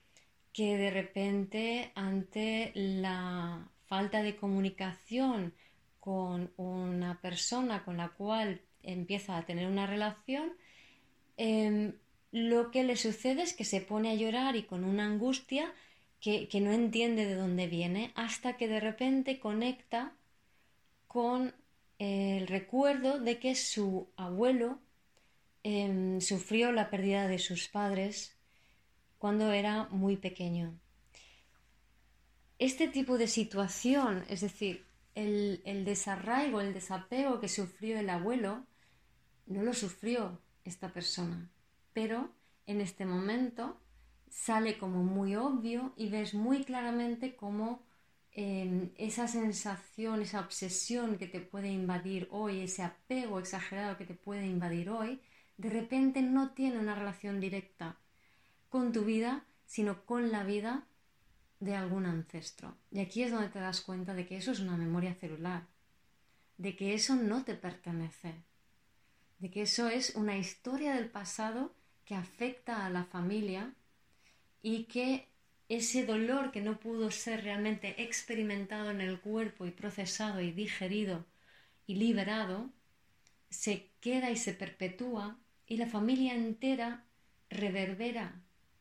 que 0.52 0.76
de 0.76 0.90
repente 0.90 1.92
ante 1.94 2.72
la 2.74 3.68
falta 3.86 4.22
de 4.22 4.36
comunicación 4.36 5.54
con 6.00 6.52
una 6.56 7.20
persona 7.20 7.84
con 7.84 7.96
la 7.96 8.08
cual 8.10 8.60
empieza 8.82 9.36
a 9.36 9.44
tener 9.44 9.66
una 9.66 9.86
relación, 9.86 10.52
em, 11.36 11.94
lo 12.32 12.70
que 12.70 12.84
le 12.84 12.96
sucede 12.96 13.42
es 13.42 13.54
que 13.54 13.64
se 13.64 13.80
pone 13.80 14.10
a 14.10 14.14
llorar 14.14 14.56
y 14.56 14.62
con 14.64 14.84
una 14.84 15.04
angustia 15.06 15.72
que, 16.20 16.48
no 16.60 16.72
entiende 16.72 17.24
de 17.24 17.34
dónde 17.34 17.66
viene 17.66 18.12
hasta 18.14 18.56
que 18.56 18.66
de 18.66 18.80
repente 18.80 19.38
conecta 19.38 20.12
con 21.16 21.54
el 21.98 22.46
recuerdo 22.46 23.18
de 23.18 23.38
que 23.38 23.54
su 23.54 24.06
abuelo 24.18 24.78
em, 25.62 26.20
sufrió 26.20 26.72
la 26.72 26.90
pérdida 26.90 27.26
de 27.26 27.38
sus 27.38 27.68
padres 27.68 28.36
cuando 29.16 29.50
era 29.50 29.88
muy 29.88 30.18
pequeño. 30.18 30.78
Este 32.58 32.86
tipo 32.88 33.16
de 33.16 33.28
situación, 33.28 34.26
es 34.28 34.42
decir, 34.42 34.84
el, 35.14 35.62
desarraigo, 35.86 36.60
el 36.60 36.74
desapego 36.74 37.40
que 37.40 37.48
sufrió 37.48 37.98
el 37.98 38.10
abuelo, 38.10 38.66
no 39.46 39.62
lo 39.62 39.72
sufrió 39.72 40.38
esta 40.66 40.92
persona, 40.92 41.50
pero 41.94 42.28
en 42.66 42.82
este 42.82 43.06
momento 43.06 43.80
sale 44.28 44.76
como 44.76 45.02
muy 45.02 45.34
obvio 45.34 45.94
y 45.96 46.10
ves 46.10 46.34
muy 46.34 46.62
claramente 46.62 47.36
cómo 47.36 47.85
em, 48.38 48.90
esa 48.96 49.26
sensación, 49.28 50.20
esa 50.20 50.40
obsesión 50.40 51.16
que 51.16 51.26
te 51.26 51.40
puede 51.40 51.68
invadir 51.68 52.28
hoy, 52.30 52.60
ese 52.60 52.82
apego 52.82 53.40
exagerado 53.40 53.96
que 53.96 54.04
te 54.04 54.14
puede 54.14 54.46
invadir 54.46 54.90
hoy, 54.90 55.20
de 55.56 55.70
repente 55.70 56.20
no 56.20 56.50
tiene 56.50 56.78
una 56.78 56.94
relación 56.94 57.40
directa 57.40 57.96
con 58.68 58.92
tu 58.92 59.06
vida, 59.06 59.46
sino 59.64 60.04
con 60.04 60.30
la 60.30 60.44
vida 60.44 60.86
de 61.60 61.76
algún 61.76 62.04
ancestro. 62.04 62.76
Y 62.90 63.00
aquí 63.00 63.22
es 63.22 63.32
donde 63.32 63.48
te 63.48 63.58
das 63.58 63.80
cuenta 63.80 64.12
de 64.12 64.26
que 64.26 64.36
eso 64.36 64.52
es 64.52 64.60
una 64.60 64.76
memoria 64.76 65.14
celular, 65.14 65.66
de 66.58 66.76
que 66.76 66.92
eso 66.92 67.16
no 67.16 67.42
te 67.42 67.54
pertenece, 67.54 68.34
de 69.38 69.50
que 69.50 69.62
eso 69.62 69.88
es 69.88 70.14
una 70.14 70.36
historia 70.36 70.94
del 70.94 71.08
pasado 71.08 71.74
que 72.04 72.14
afecta 72.14 72.84
a 72.84 72.90
la 72.90 73.04
familia 73.04 73.74
y 74.60 74.84
que 74.84 75.26
ese 75.68 76.06
dolor 76.06 76.52
que 76.52 76.60
no 76.60 76.78
pudo 76.78 77.10
ser 77.10 77.42
realmente 77.42 78.02
experimentado 78.02 78.90
en 78.90 79.00
el 79.00 79.20
cuerpo 79.20 79.66
y 79.66 79.70
procesado 79.70 80.40
y 80.40 80.52
digerido 80.52 81.24
y 81.86 81.96
liberado, 81.96 82.70
se 83.50 83.90
queda 84.00 84.30
y 84.30 84.36
se 84.36 84.52
perpetúa 84.52 85.38
y 85.66 85.76
la 85.76 85.86
familia 85.86 86.34
entera 86.34 87.04
reverbera 87.50 88.40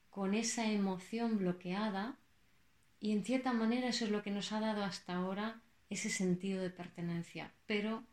con 0.09 0.33
esa 0.33 0.71
emoción 0.71 1.37
bloqueada 1.37 2.17
y 2.99 3.11
en 3.11 3.23
cierta 3.23 3.53
manera 3.53 3.89
eso 3.89 4.05
es 4.05 4.11
lo 4.11 4.23
que 4.23 4.31
nos 4.31 4.51
ha 4.51 4.59
dado 4.59 4.83
hasta 4.83 5.15
ahora 5.15 5.61
ese 5.89 6.09
sentido 6.09 6.61
de 6.61 6.69
pertenencia, 6.69 7.51
pero 7.67 8.03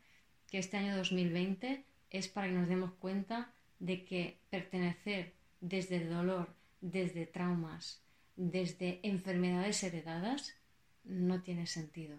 que 0.49 0.59
este 0.59 0.77
año 0.77 0.95
2020 0.95 1.83
es 2.11 2.27
para 2.27 2.47
que 2.47 2.53
nos 2.53 2.67
demos 2.67 2.91
cuenta 2.93 3.51
de 3.79 4.05
que 4.05 4.37
pertenecer 4.49 5.33
desde 5.61 5.97
el 5.97 6.09
dolor, 6.09 6.53
desde 6.81 7.25
traumas, 7.25 8.03
desde 8.51 8.99
enfermedades 9.03 9.83
heredadas, 9.83 10.55
no 11.03 11.41
tiene 11.41 11.67
sentido. 11.67 12.17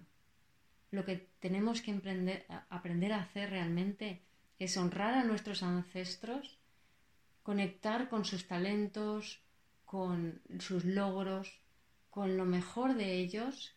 Lo 0.90 1.04
que 1.04 1.28
tenemos 1.40 1.83
que 1.83 1.93
aprender 2.71 3.12
a 3.12 3.21
hacer 3.21 3.50
realmente 3.50 4.23
es 4.59 4.76
honrar 4.76 5.14
a 5.14 5.25
nuestros 5.25 5.62
ancestros, 5.62 6.59
conectar 7.43 8.09
con 8.09 8.25
sus 8.25 8.47
talentos, 8.47 9.43
con 9.85 10.40
sus 10.61 10.85
logros, 10.85 11.61
con 12.11 12.37
lo 12.37 12.45
mejor 12.45 12.95
de 12.95 13.19
ellos 13.19 13.75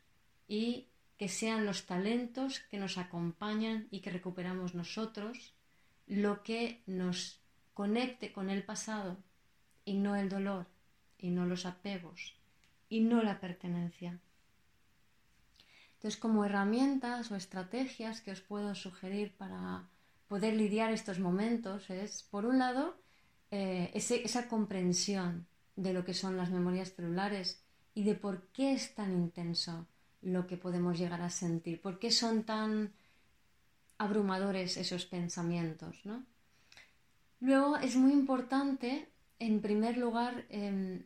y 0.47 0.87
que 1.17 1.27
sean 1.27 1.65
los 1.65 1.85
talentos 1.85 2.59
que 2.69 2.77
nos 2.77 2.97
acompañan 2.97 3.87
y 3.89 4.01
que 4.01 4.11
recuperamos 4.11 4.75
nosotros 4.75 5.55
lo 6.05 6.43
que 6.43 6.83
nos 6.85 7.41
conecte 7.73 8.31
con 8.31 8.49
el 8.49 8.63
pasado 8.63 9.17
y 9.83 9.95
no 9.95 10.15
el 10.15 10.29
dolor 10.29 10.67
y 11.17 11.31
no 11.31 11.45
los 11.45 11.65
apegos 11.65 12.36
y 12.89 13.01
no 13.01 13.23
la 13.23 13.39
pertenencia. 13.39 14.19
Entonces, 15.95 16.19
como 16.19 16.45
herramientas 16.45 17.31
o 17.31 17.35
estrategias 17.35 18.21
que 18.21 18.31
os 18.31 18.41
puedo 18.41 18.75
sugerir 18.75 19.35
para 19.35 19.89
poder 20.27 20.53
lidiar 20.55 20.91
estos 20.91 21.19
momentos 21.19 21.89
es, 21.89 22.23
por 22.23 22.45
un 22.45 22.59
lado, 22.59 22.95
eh, 23.49 23.91
esa 23.93 24.47
comprensión 24.47 25.47
de 25.75 25.93
lo 25.93 26.03
que 26.03 26.13
son 26.13 26.37
las 26.37 26.51
memorias 26.51 26.93
celulares 26.93 27.63
y 27.93 28.03
de 28.03 28.15
por 28.15 28.47
qué 28.49 28.73
es 28.73 28.93
tan 28.93 29.13
intenso 29.13 29.87
lo 30.21 30.45
que 30.45 30.57
podemos 30.57 30.99
llegar 30.99 31.21
a 31.21 31.29
sentir, 31.29 31.81
por 31.81 31.99
qué 31.99 32.11
son 32.11 32.43
tan 32.43 32.93
abrumadores 33.97 34.77
esos 34.77 35.05
pensamientos. 35.05 36.05
¿no? 36.05 36.23
Luego 37.39 37.77
es 37.77 37.95
muy 37.95 38.11
importante, 38.11 39.09
en 39.39 39.61
primer 39.61 39.97
lugar, 39.97 40.45
em, 40.49 41.05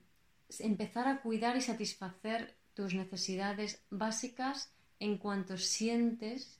empezar 0.59 1.07
a 1.07 1.21
cuidar 1.21 1.55
y 1.55 1.61
satisfacer 1.61 2.55
tus 2.73 2.93
necesidades 2.93 3.83
básicas 3.89 4.73
en 4.99 5.17
cuanto 5.17 5.57
sientes 5.57 6.59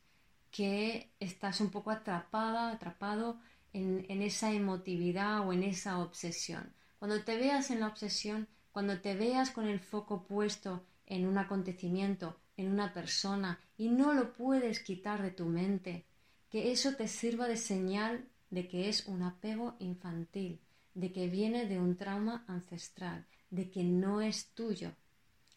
que 0.51 1.11
estás 1.19 1.61
un 1.61 1.69
poco 1.69 1.91
atrapada, 1.91 2.71
atrapado 2.71 3.39
en, 3.73 4.21
esa 4.21 4.51
emotividad 4.51 5.47
o 5.47 5.53
en 5.53 5.63
esa 5.63 5.99
obsesión. 5.99 6.73
Cuando 6.99 7.23
te 7.23 7.37
veas 7.37 7.71
en 7.71 7.79
la 7.79 7.87
obsesión, 7.87 8.47
cuando 8.71 8.99
te 8.99 9.15
veas 9.15 9.49
con 9.51 9.67
el 9.67 9.79
foco 9.79 10.23
puesto 10.23 10.83
en 11.05 11.25
un 11.25 11.37
acontecimiento, 11.37 12.37
en 12.57 12.71
una 12.71 12.93
persona 12.93 13.59
y 13.77 13.89
no 13.89 14.13
lo 14.13 14.33
puedes 14.33 14.81
quitar 14.81 15.21
de 15.21 15.31
tu 15.31 15.45
mente, 15.45 16.05
que 16.49 16.71
eso 16.71 16.95
te 16.95 17.07
sirva 17.07 17.47
de 17.47 17.57
señal 17.57 18.25
de 18.49 18.67
que 18.67 18.89
es 18.89 19.07
un 19.07 19.23
apego 19.23 19.75
infantil, 19.79 20.59
de 20.93 21.11
que 21.13 21.27
viene 21.27 21.65
de 21.65 21.79
un 21.79 21.95
trauma 21.95 22.43
ancestral, 22.47 23.25
de 23.51 23.69
que 23.69 23.83
no 23.83 24.21
es 24.21 24.47
tuyo. 24.55 24.91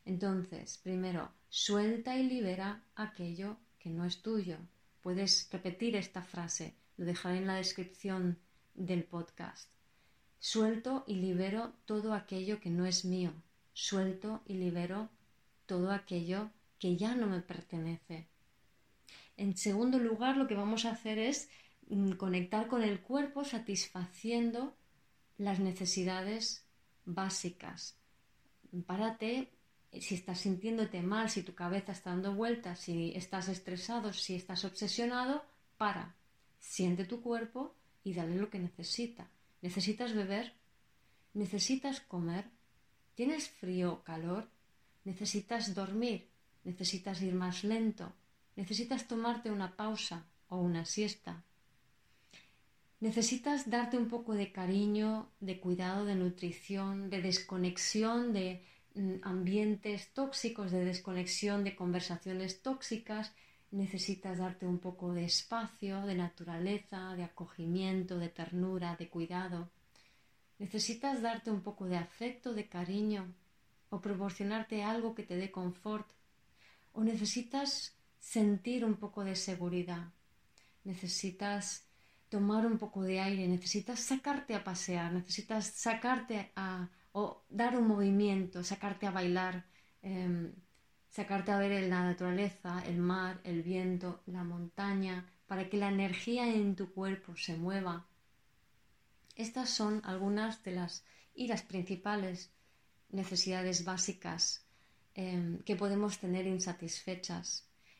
Entonces, 0.05 0.79
primero, 0.83 1.31
suelta 1.49 2.19
y 2.19 2.25
libera 2.25 2.83
aquello 2.95 3.57
que 3.79 3.89
no 3.89 4.05
es 4.05 4.21
tuyo. 4.21 4.59
Puedes 5.01 5.49
repetir 5.51 5.97
esta 5.97 6.23
frase, 6.23 6.75
lo 6.97 7.07
dejaré 7.07 7.39
en 7.39 7.47
la 7.47 7.55
descripción 7.55 8.39
del 8.75 9.05
podcast. 9.05 9.71
Suelto 10.41 11.05
y 11.07 11.15
libero 11.15 11.73
todo 11.87 12.13
aquello 12.13 12.61
que 12.61 12.71
no 12.71 12.85
es 12.85 13.05
mío. 13.05 13.33
Suelto 13.73 14.43
y 14.47 14.55
libero 14.55 15.09
todo 15.67 15.91
aquello 15.91 16.51
que 16.79 16.97
ya 16.97 17.15
no 17.15 17.27
me 17.27 17.41
pertenece. 17.41 18.27
En 19.37 19.57
segundo 19.57 19.99
lugar, 19.99 20.37
lo 20.37 20.47
que 20.47 20.55
vamos 20.55 20.85
a 20.85 20.91
hacer 20.91 21.19
es 21.19 21.49
mm, 21.89 22.13
conectar 22.13 22.69
con 22.69 22.83
el 22.83 23.01
cuerpo 23.01 23.45
satisfaciendo 23.45 24.77
las 25.39 25.61
necesidades 25.61 26.64
básicas. 27.05 27.97
Párate 28.87 29.51
si 30.01 30.15
estás 30.15 30.41
sintiéndote 30.41 31.03
mal, 31.03 31.31
si 31.31 31.43
tu 31.43 31.55
cabeza 31.55 31.93
está 31.93 32.11
dando 32.11 32.35
vueltas, 32.35 32.81
si 32.81 33.13
estás 33.15 33.49
estresado, 33.49 34.13
si 34.13 34.35
estás 34.35 34.65
obsesionado, 34.65 35.45
para, 35.77 36.15
siente 36.59 37.05
tu 37.05 37.21
cuerpo 37.21 37.75
y 38.03 38.15
dale 38.15 38.37
lo 38.37 38.51
que 38.51 38.59
necesita. 38.59 39.29
¿Necesitas 39.63 40.15
beber? 40.15 40.55
¿Necesitas 41.35 42.01
comer? 42.01 42.51
¿Tienes 43.15 43.49
frío 43.49 43.93
o 43.93 44.03
calor? 44.03 44.49
¿Necesitas 45.05 45.75
dormir? 45.75 46.29
¿Necesitas 46.65 47.23
ir 47.23 47.35
más 47.35 47.65
lento? 47.65 48.13
¿Necesitas 48.57 49.07
tomarte 49.07 49.51
una 49.51 49.77
pausa 49.77 50.27
o 50.49 50.59
una 50.59 50.85
siesta? 50.85 51.43
Necesitas 53.05 53.69
darte 53.69 53.99
un 53.99 54.09
poco 54.09 54.33
de 54.33 54.51
cariño, 54.51 55.29
de 55.39 55.61
cuidado, 55.61 56.07
de 56.07 56.15
nutrición, 56.15 57.11
de 57.11 57.21
desconexión 57.21 58.33
de 58.33 58.65
mm, 58.95 59.17
ambientes 59.21 60.15
tóxicos, 60.15 60.71
de 60.71 60.87
desconexión 60.87 61.65
de 61.65 61.77
conversaciones 61.77 62.63
tóxicas. 62.63 63.35
Necesitas 63.71 64.39
darte 64.39 64.65
un 64.65 64.79
poco 64.79 65.13
de 65.13 65.27
espacio, 65.27 66.07
de 66.07 66.15
naturaleza, 66.15 67.15
de 67.15 67.25
acogimiento, 67.25 68.19
de 68.19 68.31
ternura, 68.31 68.97
de 68.97 69.11
cuidado. 69.11 69.69
Necesitas 70.59 71.21
darte 71.21 71.51
un 71.51 71.61
poco 71.61 71.85
de 71.85 71.99
afecto, 71.99 72.55
de 72.55 72.71
cariño, 72.71 73.35
o 73.91 74.01
proporcionarte 74.01 74.83
algo 74.83 75.15
que 75.15 75.25
te 75.25 75.37
dé 75.37 75.51
confort. 75.51 76.09
O 76.95 77.05
necesitas 77.05 77.71
sentir 78.19 78.83
un 78.83 78.95
poco 78.95 79.25
de 79.25 79.37
seguridad. 79.37 80.09
Necesitas 80.85 81.85
tomar 82.35 82.67
un 82.67 82.79
poco 82.79 83.01
de 83.05 83.21
aire, 83.21 83.47
necesitas 83.47 84.01
sacarte 84.01 84.57
a 84.57 84.65
pasear, 84.65 85.13
necesitas 85.13 85.67
sacarte 85.87 86.51
a 86.57 86.89
o 87.13 87.45
dar 87.49 87.79
un 87.79 87.87
movimiento, 87.87 88.65
sacarte 88.65 89.07
a 89.07 89.13
bailar, 89.13 89.55
em, 90.03 90.53
sacarte 91.09 91.53
a 91.53 91.59
ver 91.59 91.73
la 91.89 92.03
naturaleza, 92.03 92.83
el 92.91 92.99
mar, 92.99 93.41
el 93.45 93.63
viento, 93.63 94.09
la 94.27 94.43
montaña, 94.43 95.17
para 95.47 95.69
que 95.69 95.77
la 95.77 95.91
energía 95.91 96.45
en 96.53 96.75
tu 96.75 96.93
cuerpo 96.93 97.37
se 97.37 97.57
mueva. 97.57 98.05
Estas 99.37 99.71
son 99.71 100.03
algunas 100.03 100.65
de 100.65 100.73
las 100.73 101.05
y 101.37 101.47
las 101.47 101.63
principales 101.63 102.51
necesidades 103.11 103.85
básicas 103.85 104.67
em, 105.15 105.63
que 105.67 105.77
podemos 105.77 106.19
tener 106.19 106.49
insatisfechas. 106.49 107.47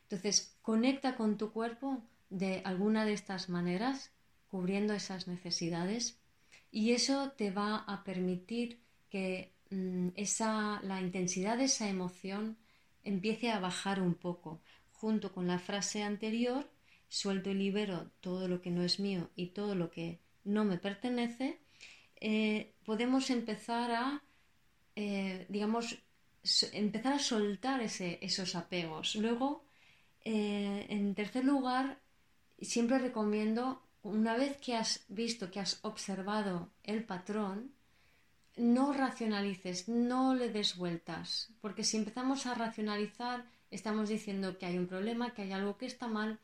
Entonces, 0.03 0.35
conecta 0.61 1.15
con 1.15 1.39
tu 1.39 1.53
cuerpo 1.53 2.03
de 2.31 2.63
alguna 2.65 3.05
de 3.05 3.13
estas 3.13 3.49
maneras 3.49 4.11
cubriendo 4.55 4.95
esas 4.95 5.27
necesidades 5.27 6.17
y 6.71 6.93
eso 6.93 7.33
te 7.33 7.51
va 7.51 7.79
a 7.79 8.05
permitir 8.05 8.79
que 9.11 9.53
mm, 9.71 10.11
esa, 10.15 10.81
la 10.85 11.01
intensidad 11.01 11.59
de 11.59 11.65
esa 11.65 11.89
emoción 11.89 12.57
empiece 13.03 13.51
a 13.51 13.59
bajar 13.59 14.01
un 14.01 14.15
poco. 14.15 14.61
Junto 14.93 15.33
con 15.33 15.49
la 15.49 15.59
frase 15.59 16.05
anterior, 16.05 16.71
suelto 17.09 17.51
y 17.51 17.55
libero 17.55 18.13
todo 18.21 18.47
lo 18.47 18.63
que 18.63 18.71
no 18.71 18.85
es 18.85 19.01
mío 19.01 19.29
y 19.35 19.47
todo 19.47 19.75
lo 19.75 19.91
que 19.91 20.21
no 20.45 20.65
me 20.65 20.79
pertenece, 20.79 21.59
eh, 22.21 22.75
podemos 22.85 23.31
empezar 23.31 23.91
a, 23.91 24.23
eh, 24.95 25.47
digamos, 25.49 25.99
empezar 26.73 27.15
a 27.15 27.19
soltar 27.19 27.81
ese, 27.81 28.21
esos 28.23 28.55
apegos. 28.55 29.17
Luego, 29.17 29.65
eh, 30.25 30.87
en 30.91 31.13
tercer 31.17 31.45
lugar, 31.45 31.99
siempre 32.61 33.01
recomiendo 33.01 33.84
una 34.05 34.37
vez 34.37 34.59
que 34.59 34.77
has 34.77 35.05
visto, 35.09 35.51
que 35.51 35.61
has 35.61 35.79
observado 35.83 36.71
el 36.83 37.05
patrón, 37.05 37.73
no 38.57 38.93
racionalices, 38.93 39.89
no 39.89 40.35
le 40.35 40.51
des 40.51 40.77
vueltas, 40.77 41.51
porque 41.61 41.85
si 41.85 41.97
empezamos 41.97 42.47
a 42.47 42.55
racionalizar, 42.55 43.45
estamos 43.71 44.09
diciendo 44.09 44.59
que 44.59 44.67
hay 44.67 44.79
un 44.79 44.87
problema, 44.87 45.35
que 45.35 45.43
hay 45.43 45.53
algo 45.53 45.77
que 45.77 45.87
está 45.87 46.07
mal, 46.07 46.39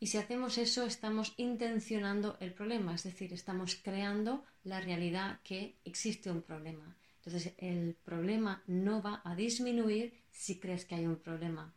y 0.00 0.08
si 0.08 0.18
hacemos 0.18 0.58
eso, 0.58 0.84
estamos 0.84 1.32
intencionando 1.36 2.36
el 2.40 2.52
problema, 2.52 2.94
es 2.94 3.04
decir, 3.04 3.32
estamos 3.32 3.76
creando 3.82 4.44
la 4.64 4.80
realidad 4.80 5.40
que 5.42 5.76
existe 5.84 6.30
un 6.30 6.42
problema. 6.42 6.96
Entonces, 7.24 7.54
el 7.56 7.96
problema 8.04 8.62
no 8.66 9.00
va 9.00 9.22
a 9.24 9.34
disminuir 9.34 10.12
si 10.30 10.58
crees 10.58 10.84
que 10.84 10.96
hay 10.96 11.06
un 11.06 11.16
problema. 11.16 11.72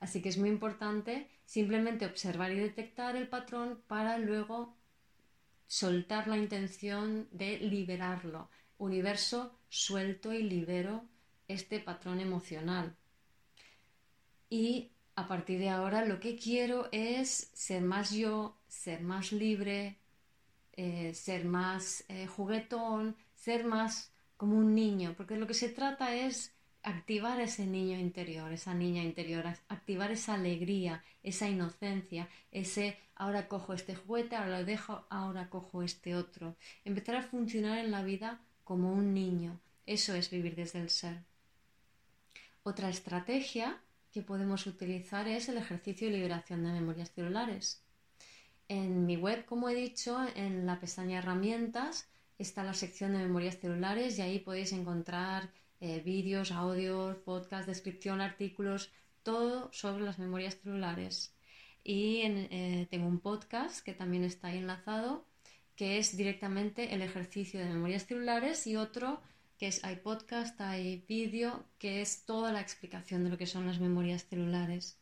Así 0.00 0.22
que 0.22 0.30
es 0.30 0.38
muy 0.38 0.48
importante 0.48 1.28
simplemente 1.44 2.06
observar 2.06 2.50
y 2.52 2.58
detectar 2.58 3.16
el 3.16 3.28
patrón 3.28 3.82
para 3.86 4.18
luego 4.18 4.74
soltar 5.66 6.26
la 6.26 6.38
intención 6.38 7.28
de 7.30 7.58
liberarlo. 7.58 8.50
Universo, 8.78 9.58
suelto 9.68 10.32
y 10.32 10.42
libero 10.42 11.04
este 11.46 11.80
patrón 11.80 12.20
emocional. 12.20 12.96
Y 14.48 14.90
a 15.16 15.28
partir 15.28 15.60
de 15.60 15.68
ahora 15.68 16.04
lo 16.04 16.18
que 16.18 16.36
quiero 16.36 16.88
es 16.92 17.50
ser 17.52 17.82
más 17.82 18.10
yo, 18.10 18.58
ser 18.68 19.02
más 19.02 19.32
libre, 19.32 19.98
eh, 20.72 21.12
ser 21.14 21.44
más 21.44 22.04
eh, 22.08 22.26
juguetón, 22.26 23.16
ser 23.34 23.64
más 23.64 24.12
como 24.36 24.56
un 24.56 24.74
niño, 24.74 25.14
porque 25.16 25.36
lo 25.36 25.46
que 25.46 25.54
se 25.54 25.68
trata 25.68 26.14
es 26.14 26.54
activar 26.82 27.40
ese 27.40 27.66
niño 27.66 27.98
interior, 27.98 28.52
esa 28.52 28.74
niña 28.74 29.02
interior, 29.02 29.46
activar 29.68 30.10
esa 30.10 30.34
alegría, 30.34 31.04
esa 31.22 31.48
inocencia, 31.48 32.28
ese 32.50 32.98
ahora 33.14 33.48
cojo 33.48 33.74
este 33.74 33.94
juguete, 33.94 34.36
ahora 34.36 34.60
lo 34.60 34.64
dejo, 34.64 35.04
ahora 35.10 35.50
cojo 35.50 35.82
este 35.82 36.16
otro. 36.16 36.56
Empezar 36.84 37.16
a 37.16 37.22
funcionar 37.22 37.78
en 37.78 37.90
la 37.90 38.02
vida 38.02 38.40
como 38.64 38.92
un 38.92 39.12
niño. 39.12 39.60
Eso 39.86 40.14
es 40.14 40.30
vivir 40.30 40.54
desde 40.54 40.80
el 40.80 40.90
ser. 40.90 41.24
Otra 42.62 42.88
estrategia 42.88 43.80
que 44.12 44.22
podemos 44.22 44.66
utilizar 44.66 45.28
es 45.28 45.48
el 45.48 45.56
ejercicio 45.56 46.08
de 46.08 46.16
liberación 46.16 46.64
de 46.64 46.72
memorias 46.72 47.10
celulares. 47.12 47.82
En 48.68 49.06
mi 49.06 49.16
web, 49.16 49.44
como 49.44 49.68
he 49.68 49.74
dicho, 49.74 50.18
en 50.34 50.66
la 50.66 50.78
pestaña 50.78 51.18
herramientas 51.18 52.08
está 52.38 52.62
la 52.62 52.74
sección 52.74 53.12
de 53.12 53.18
memorias 53.18 53.58
celulares 53.58 54.18
y 54.18 54.22
ahí 54.22 54.38
podéis 54.38 54.72
encontrar 54.72 55.50
eh, 55.80 56.00
vídeos, 56.04 56.52
audios, 56.52 57.16
podcast, 57.18 57.66
descripción, 57.66 58.20
artículos, 58.20 58.92
todo 59.22 59.70
sobre 59.72 60.04
las 60.04 60.18
memorias 60.18 60.58
celulares. 60.62 61.34
Y 61.82 62.20
eh, 62.24 62.86
tengo 62.90 63.06
un 63.06 63.20
podcast 63.20 63.84
que 63.84 63.94
también 63.94 64.24
está 64.24 64.48
ahí 64.48 64.58
enlazado, 64.58 65.26
que 65.76 65.98
es 65.98 66.16
directamente 66.16 66.94
el 66.94 67.02
ejercicio 67.02 67.60
de 67.60 67.66
memorias 67.66 68.06
celulares 68.06 68.66
y 68.66 68.76
otro 68.76 69.20
que 69.60 69.66
es 69.66 69.84
hay 69.84 69.96
podcast, 69.96 70.58
hay 70.62 71.04
vídeo, 71.06 71.66
que 71.78 72.00
es 72.00 72.24
toda 72.24 72.50
la 72.50 72.62
explicación 72.62 73.24
de 73.24 73.28
lo 73.28 73.36
que 73.36 73.46
son 73.46 73.66
las 73.66 73.78
memorias 73.78 74.24
celulares. 74.24 74.98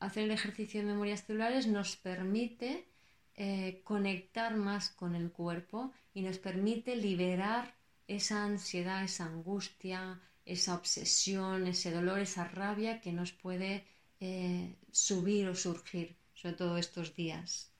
Hacer 0.00 0.24
el 0.24 0.32
ejercicio 0.32 0.80
de 0.80 0.88
memorias 0.88 1.24
celulares 1.24 1.68
nos 1.68 1.94
permite 1.94 2.88
eh, 3.36 3.80
conectar 3.84 4.56
más 4.56 4.90
con 4.90 5.14
el 5.14 5.30
cuerpo 5.30 5.92
y 6.14 6.22
nos 6.22 6.38
permite 6.38 6.96
liberar 6.96 7.76
esa 8.06 8.44
ansiedad, 8.44 9.04
esa 9.04 9.26
angustia, 9.26 10.20
esa 10.44 10.74
obsesión, 10.74 11.66
ese 11.66 11.90
dolor, 11.90 12.18
esa 12.20 12.44
rabia 12.44 13.00
que 13.00 13.12
nos 13.12 13.32
puede 13.32 13.84
eh, 14.20 14.76
subir 14.90 15.48
o 15.48 15.54
surgir, 15.54 16.16
sobre 16.34 16.56
todo 16.56 16.78
estos 16.78 17.14
días. 17.14 17.70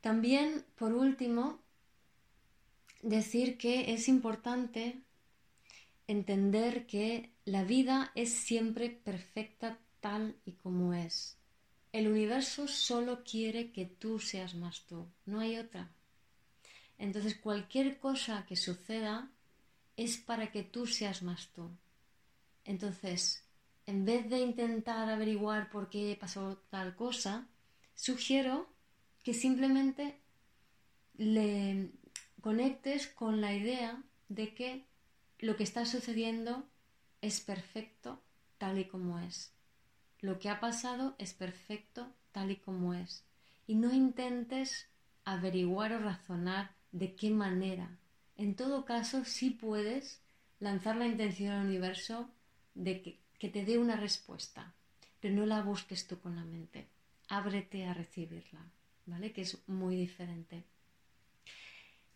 También, 0.00 0.64
por 0.76 0.92
último, 0.92 1.60
decir 3.02 3.58
que 3.58 3.92
es 3.92 4.08
importante 4.08 5.02
entender 6.06 6.86
que 6.86 7.30
la 7.44 7.64
vida 7.64 8.10
es 8.14 8.32
siempre 8.32 8.90
perfecta 8.90 9.78
tal 10.00 10.36
y 10.44 10.52
como 10.52 10.94
es. 10.94 11.36
El 11.92 12.08
universo 12.08 12.68
solo 12.68 13.22
quiere 13.24 13.72
que 13.72 13.84
tú 13.86 14.18
seas 14.18 14.54
más 14.54 14.86
tú, 14.86 15.06
no 15.26 15.40
hay 15.40 15.56
otra. 15.58 15.92
Entonces 17.00 17.34
cualquier 17.34 17.98
cosa 17.98 18.44
que 18.46 18.56
suceda 18.56 19.30
es 19.96 20.18
para 20.18 20.52
que 20.52 20.62
tú 20.62 20.86
seas 20.86 21.22
más 21.22 21.48
tú. 21.48 21.70
Entonces, 22.62 23.42
en 23.86 24.04
vez 24.04 24.28
de 24.28 24.38
intentar 24.40 25.08
averiguar 25.08 25.70
por 25.70 25.88
qué 25.88 26.14
pasó 26.20 26.58
tal 26.68 26.94
cosa, 26.94 27.48
sugiero 27.94 28.68
que 29.24 29.32
simplemente 29.32 30.20
le 31.16 31.90
conectes 32.42 33.06
con 33.06 33.40
la 33.40 33.54
idea 33.54 34.02
de 34.28 34.54
que 34.54 34.84
lo 35.38 35.56
que 35.56 35.64
está 35.64 35.86
sucediendo 35.86 36.68
es 37.22 37.40
perfecto 37.40 38.22
tal 38.58 38.78
y 38.78 38.84
como 38.84 39.18
es. 39.20 39.54
Lo 40.20 40.38
que 40.38 40.50
ha 40.50 40.60
pasado 40.60 41.14
es 41.16 41.32
perfecto 41.32 42.12
tal 42.32 42.50
y 42.50 42.56
como 42.56 42.92
es. 42.92 43.24
Y 43.66 43.74
no 43.74 43.90
intentes 43.90 44.86
averiguar 45.24 45.92
o 45.94 45.98
razonar 45.98 46.78
de 46.92 47.14
qué 47.14 47.30
manera. 47.30 47.98
En 48.36 48.54
todo 48.54 48.84
caso, 48.84 49.24
sí 49.24 49.50
puedes 49.50 50.20
lanzar 50.58 50.96
la 50.96 51.06
intención 51.06 51.52
al 51.52 51.66
universo 51.66 52.30
de 52.74 53.02
que, 53.02 53.18
que 53.38 53.48
te 53.48 53.64
dé 53.64 53.78
una 53.78 53.96
respuesta, 53.96 54.74
pero 55.20 55.34
no 55.34 55.46
la 55.46 55.62
busques 55.62 56.06
tú 56.06 56.20
con 56.20 56.36
la 56.36 56.44
mente. 56.44 56.88
Ábrete 57.28 57.86
a 57.86 57.94
recibirla, 57.94 58.60
¿vale? 59.06 59.32
Que 59.32 59.42
es 59.42 59.58
muy 59.68 59.96
diferente. 59.96 60.64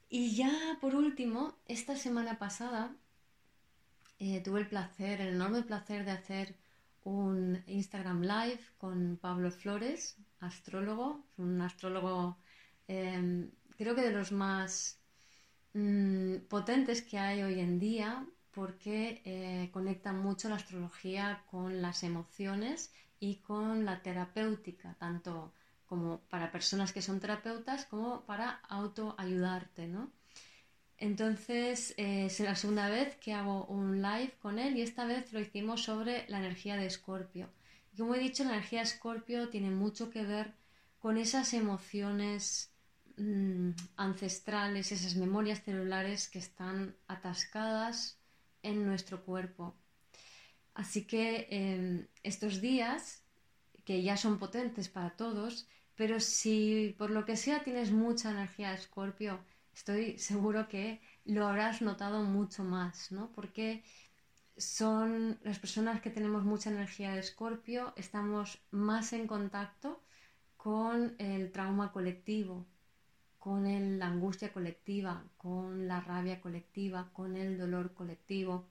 Y 0.08 0.36
ya 0.36 0.78
por 0.80 0.94
último, 0.94 1.56
esta 1.66 1.96
semana 1.96 2.38
pasada 2.38 2.94
eh, 4.18 4.40
tuve 4.40 4.60
el 4.60 4.68
placer, 4.68 5.20
el 5.20 5.34
enorme 5.34 5.62
placer 5.62 6.04
de 6.04 6.12
hacer 6.12 6.54
un 7.02 7.62
Instagram 7.66 8.22
Live 8.22 8.60
con 8.78 9.18
Pablo 9.20 9.50
Flores, 9.50 10.16
astrólogo, 10.40 11.24
un 11.36 11.60
astrólogo 11.60 12.38
em, 12.86 13.50
creo 13.76 13.94
que 13.94 14.02
de 14.02 14.12
los 14.12 14.32
más 14.32 14.98
mm, 15.74 16.36
potentes 16.48 17.02
que 17.02 17.18
hay 17.18 17.42
hoy 17.42 17.60
en 17.60 17.78
día 17.78 18.26
porque 18.52 19.20
eh, 19.24 19.70
conecta 19.72 20.12
mucho 20.12 20.48
la 20.48 20.56
astrología 20.56 21.42
con 21.50 21.82
las 21.82 22.04
emociones 22.04 22.92
y 23.18 23.36
con 23.36 23.84
la 23.84 24.00
terapéutica, 24.02 24.94
tanto 24.98 25.52
como 25.86 26.20
para 26.30 26.52
personas 26.52 26.92
que 26.92 27.02
son 27.02 27.20
terapeutas 27.20 27.84
como 27.86 28.24
para 28.24 28.60
autoayudarte, 28.68 29.88
¿no? 29.88 30.10
Entonces 30.98 31.94
eh, 31.96 32.26
es 32.26 32.40
la 32.40 32.54
segunda 32.54 32.88
vez 32.88 33.16
que 33.16 33.34
hago 33.34 33.66
un 33.66 34.00
live 34.00 34.34
con 34.40 34.58
él 34.58 34.76
y 34.76 34.82
esta 34.82 35.04
vez 35.04 35.32
lo 35.32 35.40
hicimos 35.40 35.82
sobre 35.82 36.24
la 36.28 36.38
energía 36.38 36.76
de 36.76 36.86
Escorpio. 36.86 37.50
Como 37.96 38.14
he 38.14 38.18
dicho, 38.18 38.44
la 38.44 38.50
energía 38.50 38.80
de 38.80 38.86
Escorpio 38.86 39.48
tiene 39.48 39.70
mucho 39.70 40.10
que 40.10 40.24
ver 40.24 40.54
con 41.00 41.18
esas 41.18 41.52
emociones 41.54 42.73
mm, 43.16 43.70
ancestrales, 43.96 44.92
esas 44.92 45.16
memorias 45.16 45.62
celulares 45.62 46.28
que 46.28 46.38
están 46.38 46.96
atascadas 47.06 48.18
en 48.62 48.86
nuestro 48.86 49.24
cuerpo. 49.24 49.74
Así 50.74 51.06
que 51.06 51.46
em, 51.50 52.06
estos 52.22 52.60
días, 52.60 53.22
que 53.84 54.02
ya 54.02 54.16
son 54.16 54.38
potentes 54.38 54.88
para 54.88 55.10
todos, 55.16 55.68
pero 55.94 56.18
si 56.20 56.94
por 56.98 57.10
lo 57.10 57.24
que 57.24 57.36
sea 57.36 57.62
tienes 57.62 57.92
mucha 57.92 58.30
energía 58.30 58.74
Escorpio, 58.74 59.40
estoy 59.72 60.18
seguro 60.18 60.68
que 60.68 61.00
lo 61.24 61.46
habrás 61.46 61.82
notado 61.82 62.22
mucho 62.24 62.64
más, 62.64 63.12
¿no? 63.12 63.30
Porque 63.32 63.84
son 64.56 65.38
las 65.42 65.58
personas 65.58 66.00
que 66.00 66.10
tenemos 66.10 66.44
mucha 66.44 66.70
energía 66.70 67.12
de 67.12 67.20
Escorpio, 67.20 67.92
estamos 67.96 68.60
más 68.70 69.12
en 69.12 69.26
contacto 69.26 70.02
con 70.56 71.14
el 71.18 71.52
trauma 71.52 71.92
colectivo, 71.92 72.66
con 73.44 73.98
la 73.98 74.06
angustia 74.06 74.50
colectiva, 74.54 75.22
con 75.36 75.86
la 75.86 76.00
rabia 76.00 76.40
colectiva, 76.40 77.10
con 77.12 77.36
el 77.36 77.58
dolor 77.58 77.92
colectivo. 77.92 78.64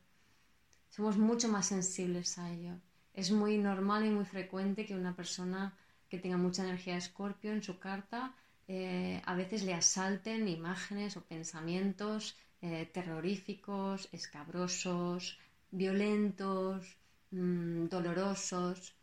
Somos 0.90 1.16
mucho 1.16 1.48
más 1.48 1.68
sensibles 1.68 2.40
a 2.40 2.52
ello. 2.52 2.80
Es 3.14 3.30
muy 3.30 3.60
normal 3.60 4.04
y 4.04 4.10
muy 4.10 4.26
frecuente 4.26 4.88
que 4.88 4.96
una 4.96 5.16
persona 5.16 5.78
que 6.10 6.18
tenga 6.18 6.38
mucha 6.38 6.64
energía 6.64 6.94
de 6.94 7.06
escorpio 7.06 7.52
en 7.52 7.62
su 7.62 7.78
carta, 7.78 8.34
eh, 8.68 9.22
a 9.24 9.36
veces 9.36 9.62
le 9.62 9.76
asalten 9.76 10.48
imágenes 10.48 11.18
o 11.18 11.22
pensamientos 11.22 12.36
eh, 12.64 12.90
terroríficos, 12.92 14.10
escabrosos, 14.12 15.38
violentos, 15.70 16.98
mm, 17.30 17.90
dolorosos. 17.90 18.96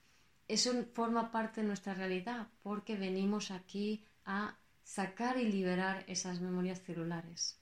Eso 0.49 0.73
forma 0.95 1.31
parte 1.31 1.61
de 1.61 1.69
nuestra 1.69 1.95
realidad 1.95 2.49
porque 2.65 2.97
venimos 2.97 3.53
aquí 3.53 4.05
a 4.25 4.57
sacar 4.91 5.39
y 5.39 5.53
liberar 5.53 6.03
esas 6.09 6.41
memorias 6.41 6.83
celulares. 6.83 7.57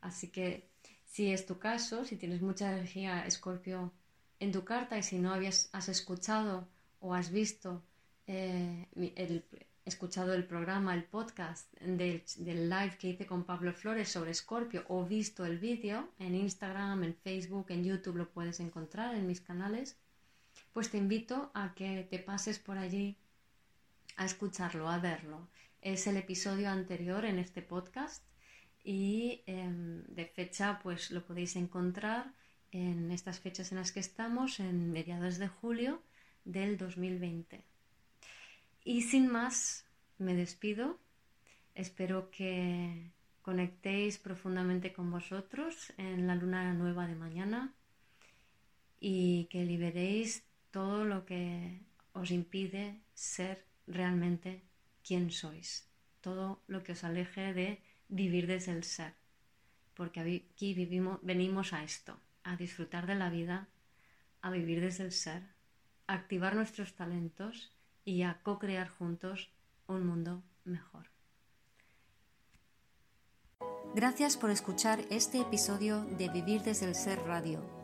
Así 0.00 0.28
que 0.28 0.70
si 1.04 1.32
es 1.32 1.44
tu 1.44 1.58
caso, 1.58 2.04
si 2.04 2.16
tienes 2.16 2.40
mucha 2.40 2.70
energía 2.70 3.26
escorpio 3.26 3.92
en 4.38 4.52
tu 4.52 4.64
carta 4.64 4.96
y 4.96 5.02
si 5.02 5.18
no 5.18 5.34
habías 5.34 5.70
has 5.72 5.88
escuchado 5.88 6.68
o 7.00 7.14
has 7.14 7.32
visto 7.32 7.82
eh, 8.28 8.86
el, 8.94 9.44
escuchado 9.84 10.34
el 10.34 10.46
programa, 10.46 10.94
el 10.94 11.02
podcast 11.02 11.72
del, 11.80 12.22
live 12.70 12.96
que 12.96 13.08
hice 13.08 13.26
con 13.26 13.42
Pablo 13.42 13.72
Flores 13.72 14.08
sobre 14.08 14.30
Escorpio 14.30 14.84
o 14.86 15.04
visto 15.04 15.44
el 15.44 15.58
vídeo 15.58 16.10
en 16.20 16.36
Instagram, 16.36 17.02
en 17.02 17.16
Facebook, 17.16 17.66
en 17.70 17.82
YouTube 17.82 18.18
lo 18.18 18.30
puedes 18.30 18.60
encontrar 18.60 19.16
en 19.16 19.26
mis 19.26 19.40
canales, 19.40 19.96
pues 20.72 20.90
te 20.92 20.98
invito 20.98 21.50
a 21.54 21.74
que 21.74 22.06
te 22.08 22.20
pases 22.20 22.60
por 22.60 22.78
allí 22.78 23.16
a 24.16 24.26
escucharlo, 24.26 24.88
a 24.88 24.98
verlo. 24.98 25.48
Es 25.84 26.06
el 26.06 26.16
episodio 26.16 26.70
anterior 26.70 27.26
en 27.26 27.38
este 27.38 27.60
podcast 27.60 28.24
y 28.82 29.42
em, 29.44 30.02
de 30.04 30.24
fecha 30.24 30.80
pues 30.82 31.10
lo 31.10 31.22
podéis 31.26 31.56
encontrar 31.56 32.32
en 32.72 33.10
estas 33.10 33.38
fechas 33.38 33.70
en 33.70 33.76
las 33.76 33.92
que 33.92 34.00
estamos, 34.00 34.60
en 34.60 34.92
mediados 34.92 35.36
de 35.36 35.48
julio 35.48 36.02
del 36.46 36.78
2020. 36.78 37.66
Y 38.82 39.02
sin 39.02 39.28
más, 39.28 39.84
me 40.16 40.34
despido. 40.34 40.98
Espero 41.74 42.30
que 42.30 43.10
conectéis 43.42 44.16
profundamente 44.16 44.94
con 44.94 45.10
vosotros 45.10 45.92
en 45.98 46.26
la 46.26 46.34
luna 46.34 46.72
nueva 46.72 47.06
de 47.06 47.14
mañana 47.14 47.74
y 49.00 49.48
que 49.50 49.66
liberéis 49.66 50.44
todo 50.70 51.04
lo 51.04 51.26
que 51.26 51.82
os 52.14 52.30
impide 52.30 53.02
ser 53.12 53.66
realmente 53.86 54.62
quien 55.06 55.30
sois, 55.30 55.88
todo 56.20 56.62
lo 56.66 56.82
que 56.82 56.92
os 56.92 57.04
aleje 57.04 57.52
de 57.52 57.82
vivir 58.08 58.46
desde 58.46 58.72
el 58.72 58.84
ser, 58.84 59.14
porque 59.94 60.20
aquí 60.20 60.74
vivimos, 60.74 61.20
venimos 61.22 61.72
a 61.72 61.84
esto, 61.84 62.18
a 62.42 62.56
disfrutar 62.56 63.06
de 63.06 63.14
la 63.14 63.30
vida, 63.30 63.68
a 64.40 64.50
vivir 64.50 64.80
desde 64.80 65.04
el 65.04 65.12
ser, 65.12 65.42
a 66.06 66.14
activar 66.14 66.54
nuestros 66.54 66.94
talentos 66.94 67.72
y 68.04 68.22
a 68.22 68.40
co-crear 68.42 68.88
juntos 68.88 69.50
un 69.86 70.06
mundo 70.06 70.42
mejor. 70.64 71.06
Gracias 73.94 74.36
por 74.36 74.50
escuchar 74.50 75.00
este 75.10 75.38
episodio 75.40 76.04
de 76.04 76.28
Vivir 76.28 76.62
desde 76.62 76.86
el 76.86 76.94
Ser 76.94 77.20
Radio. 77.20 77.83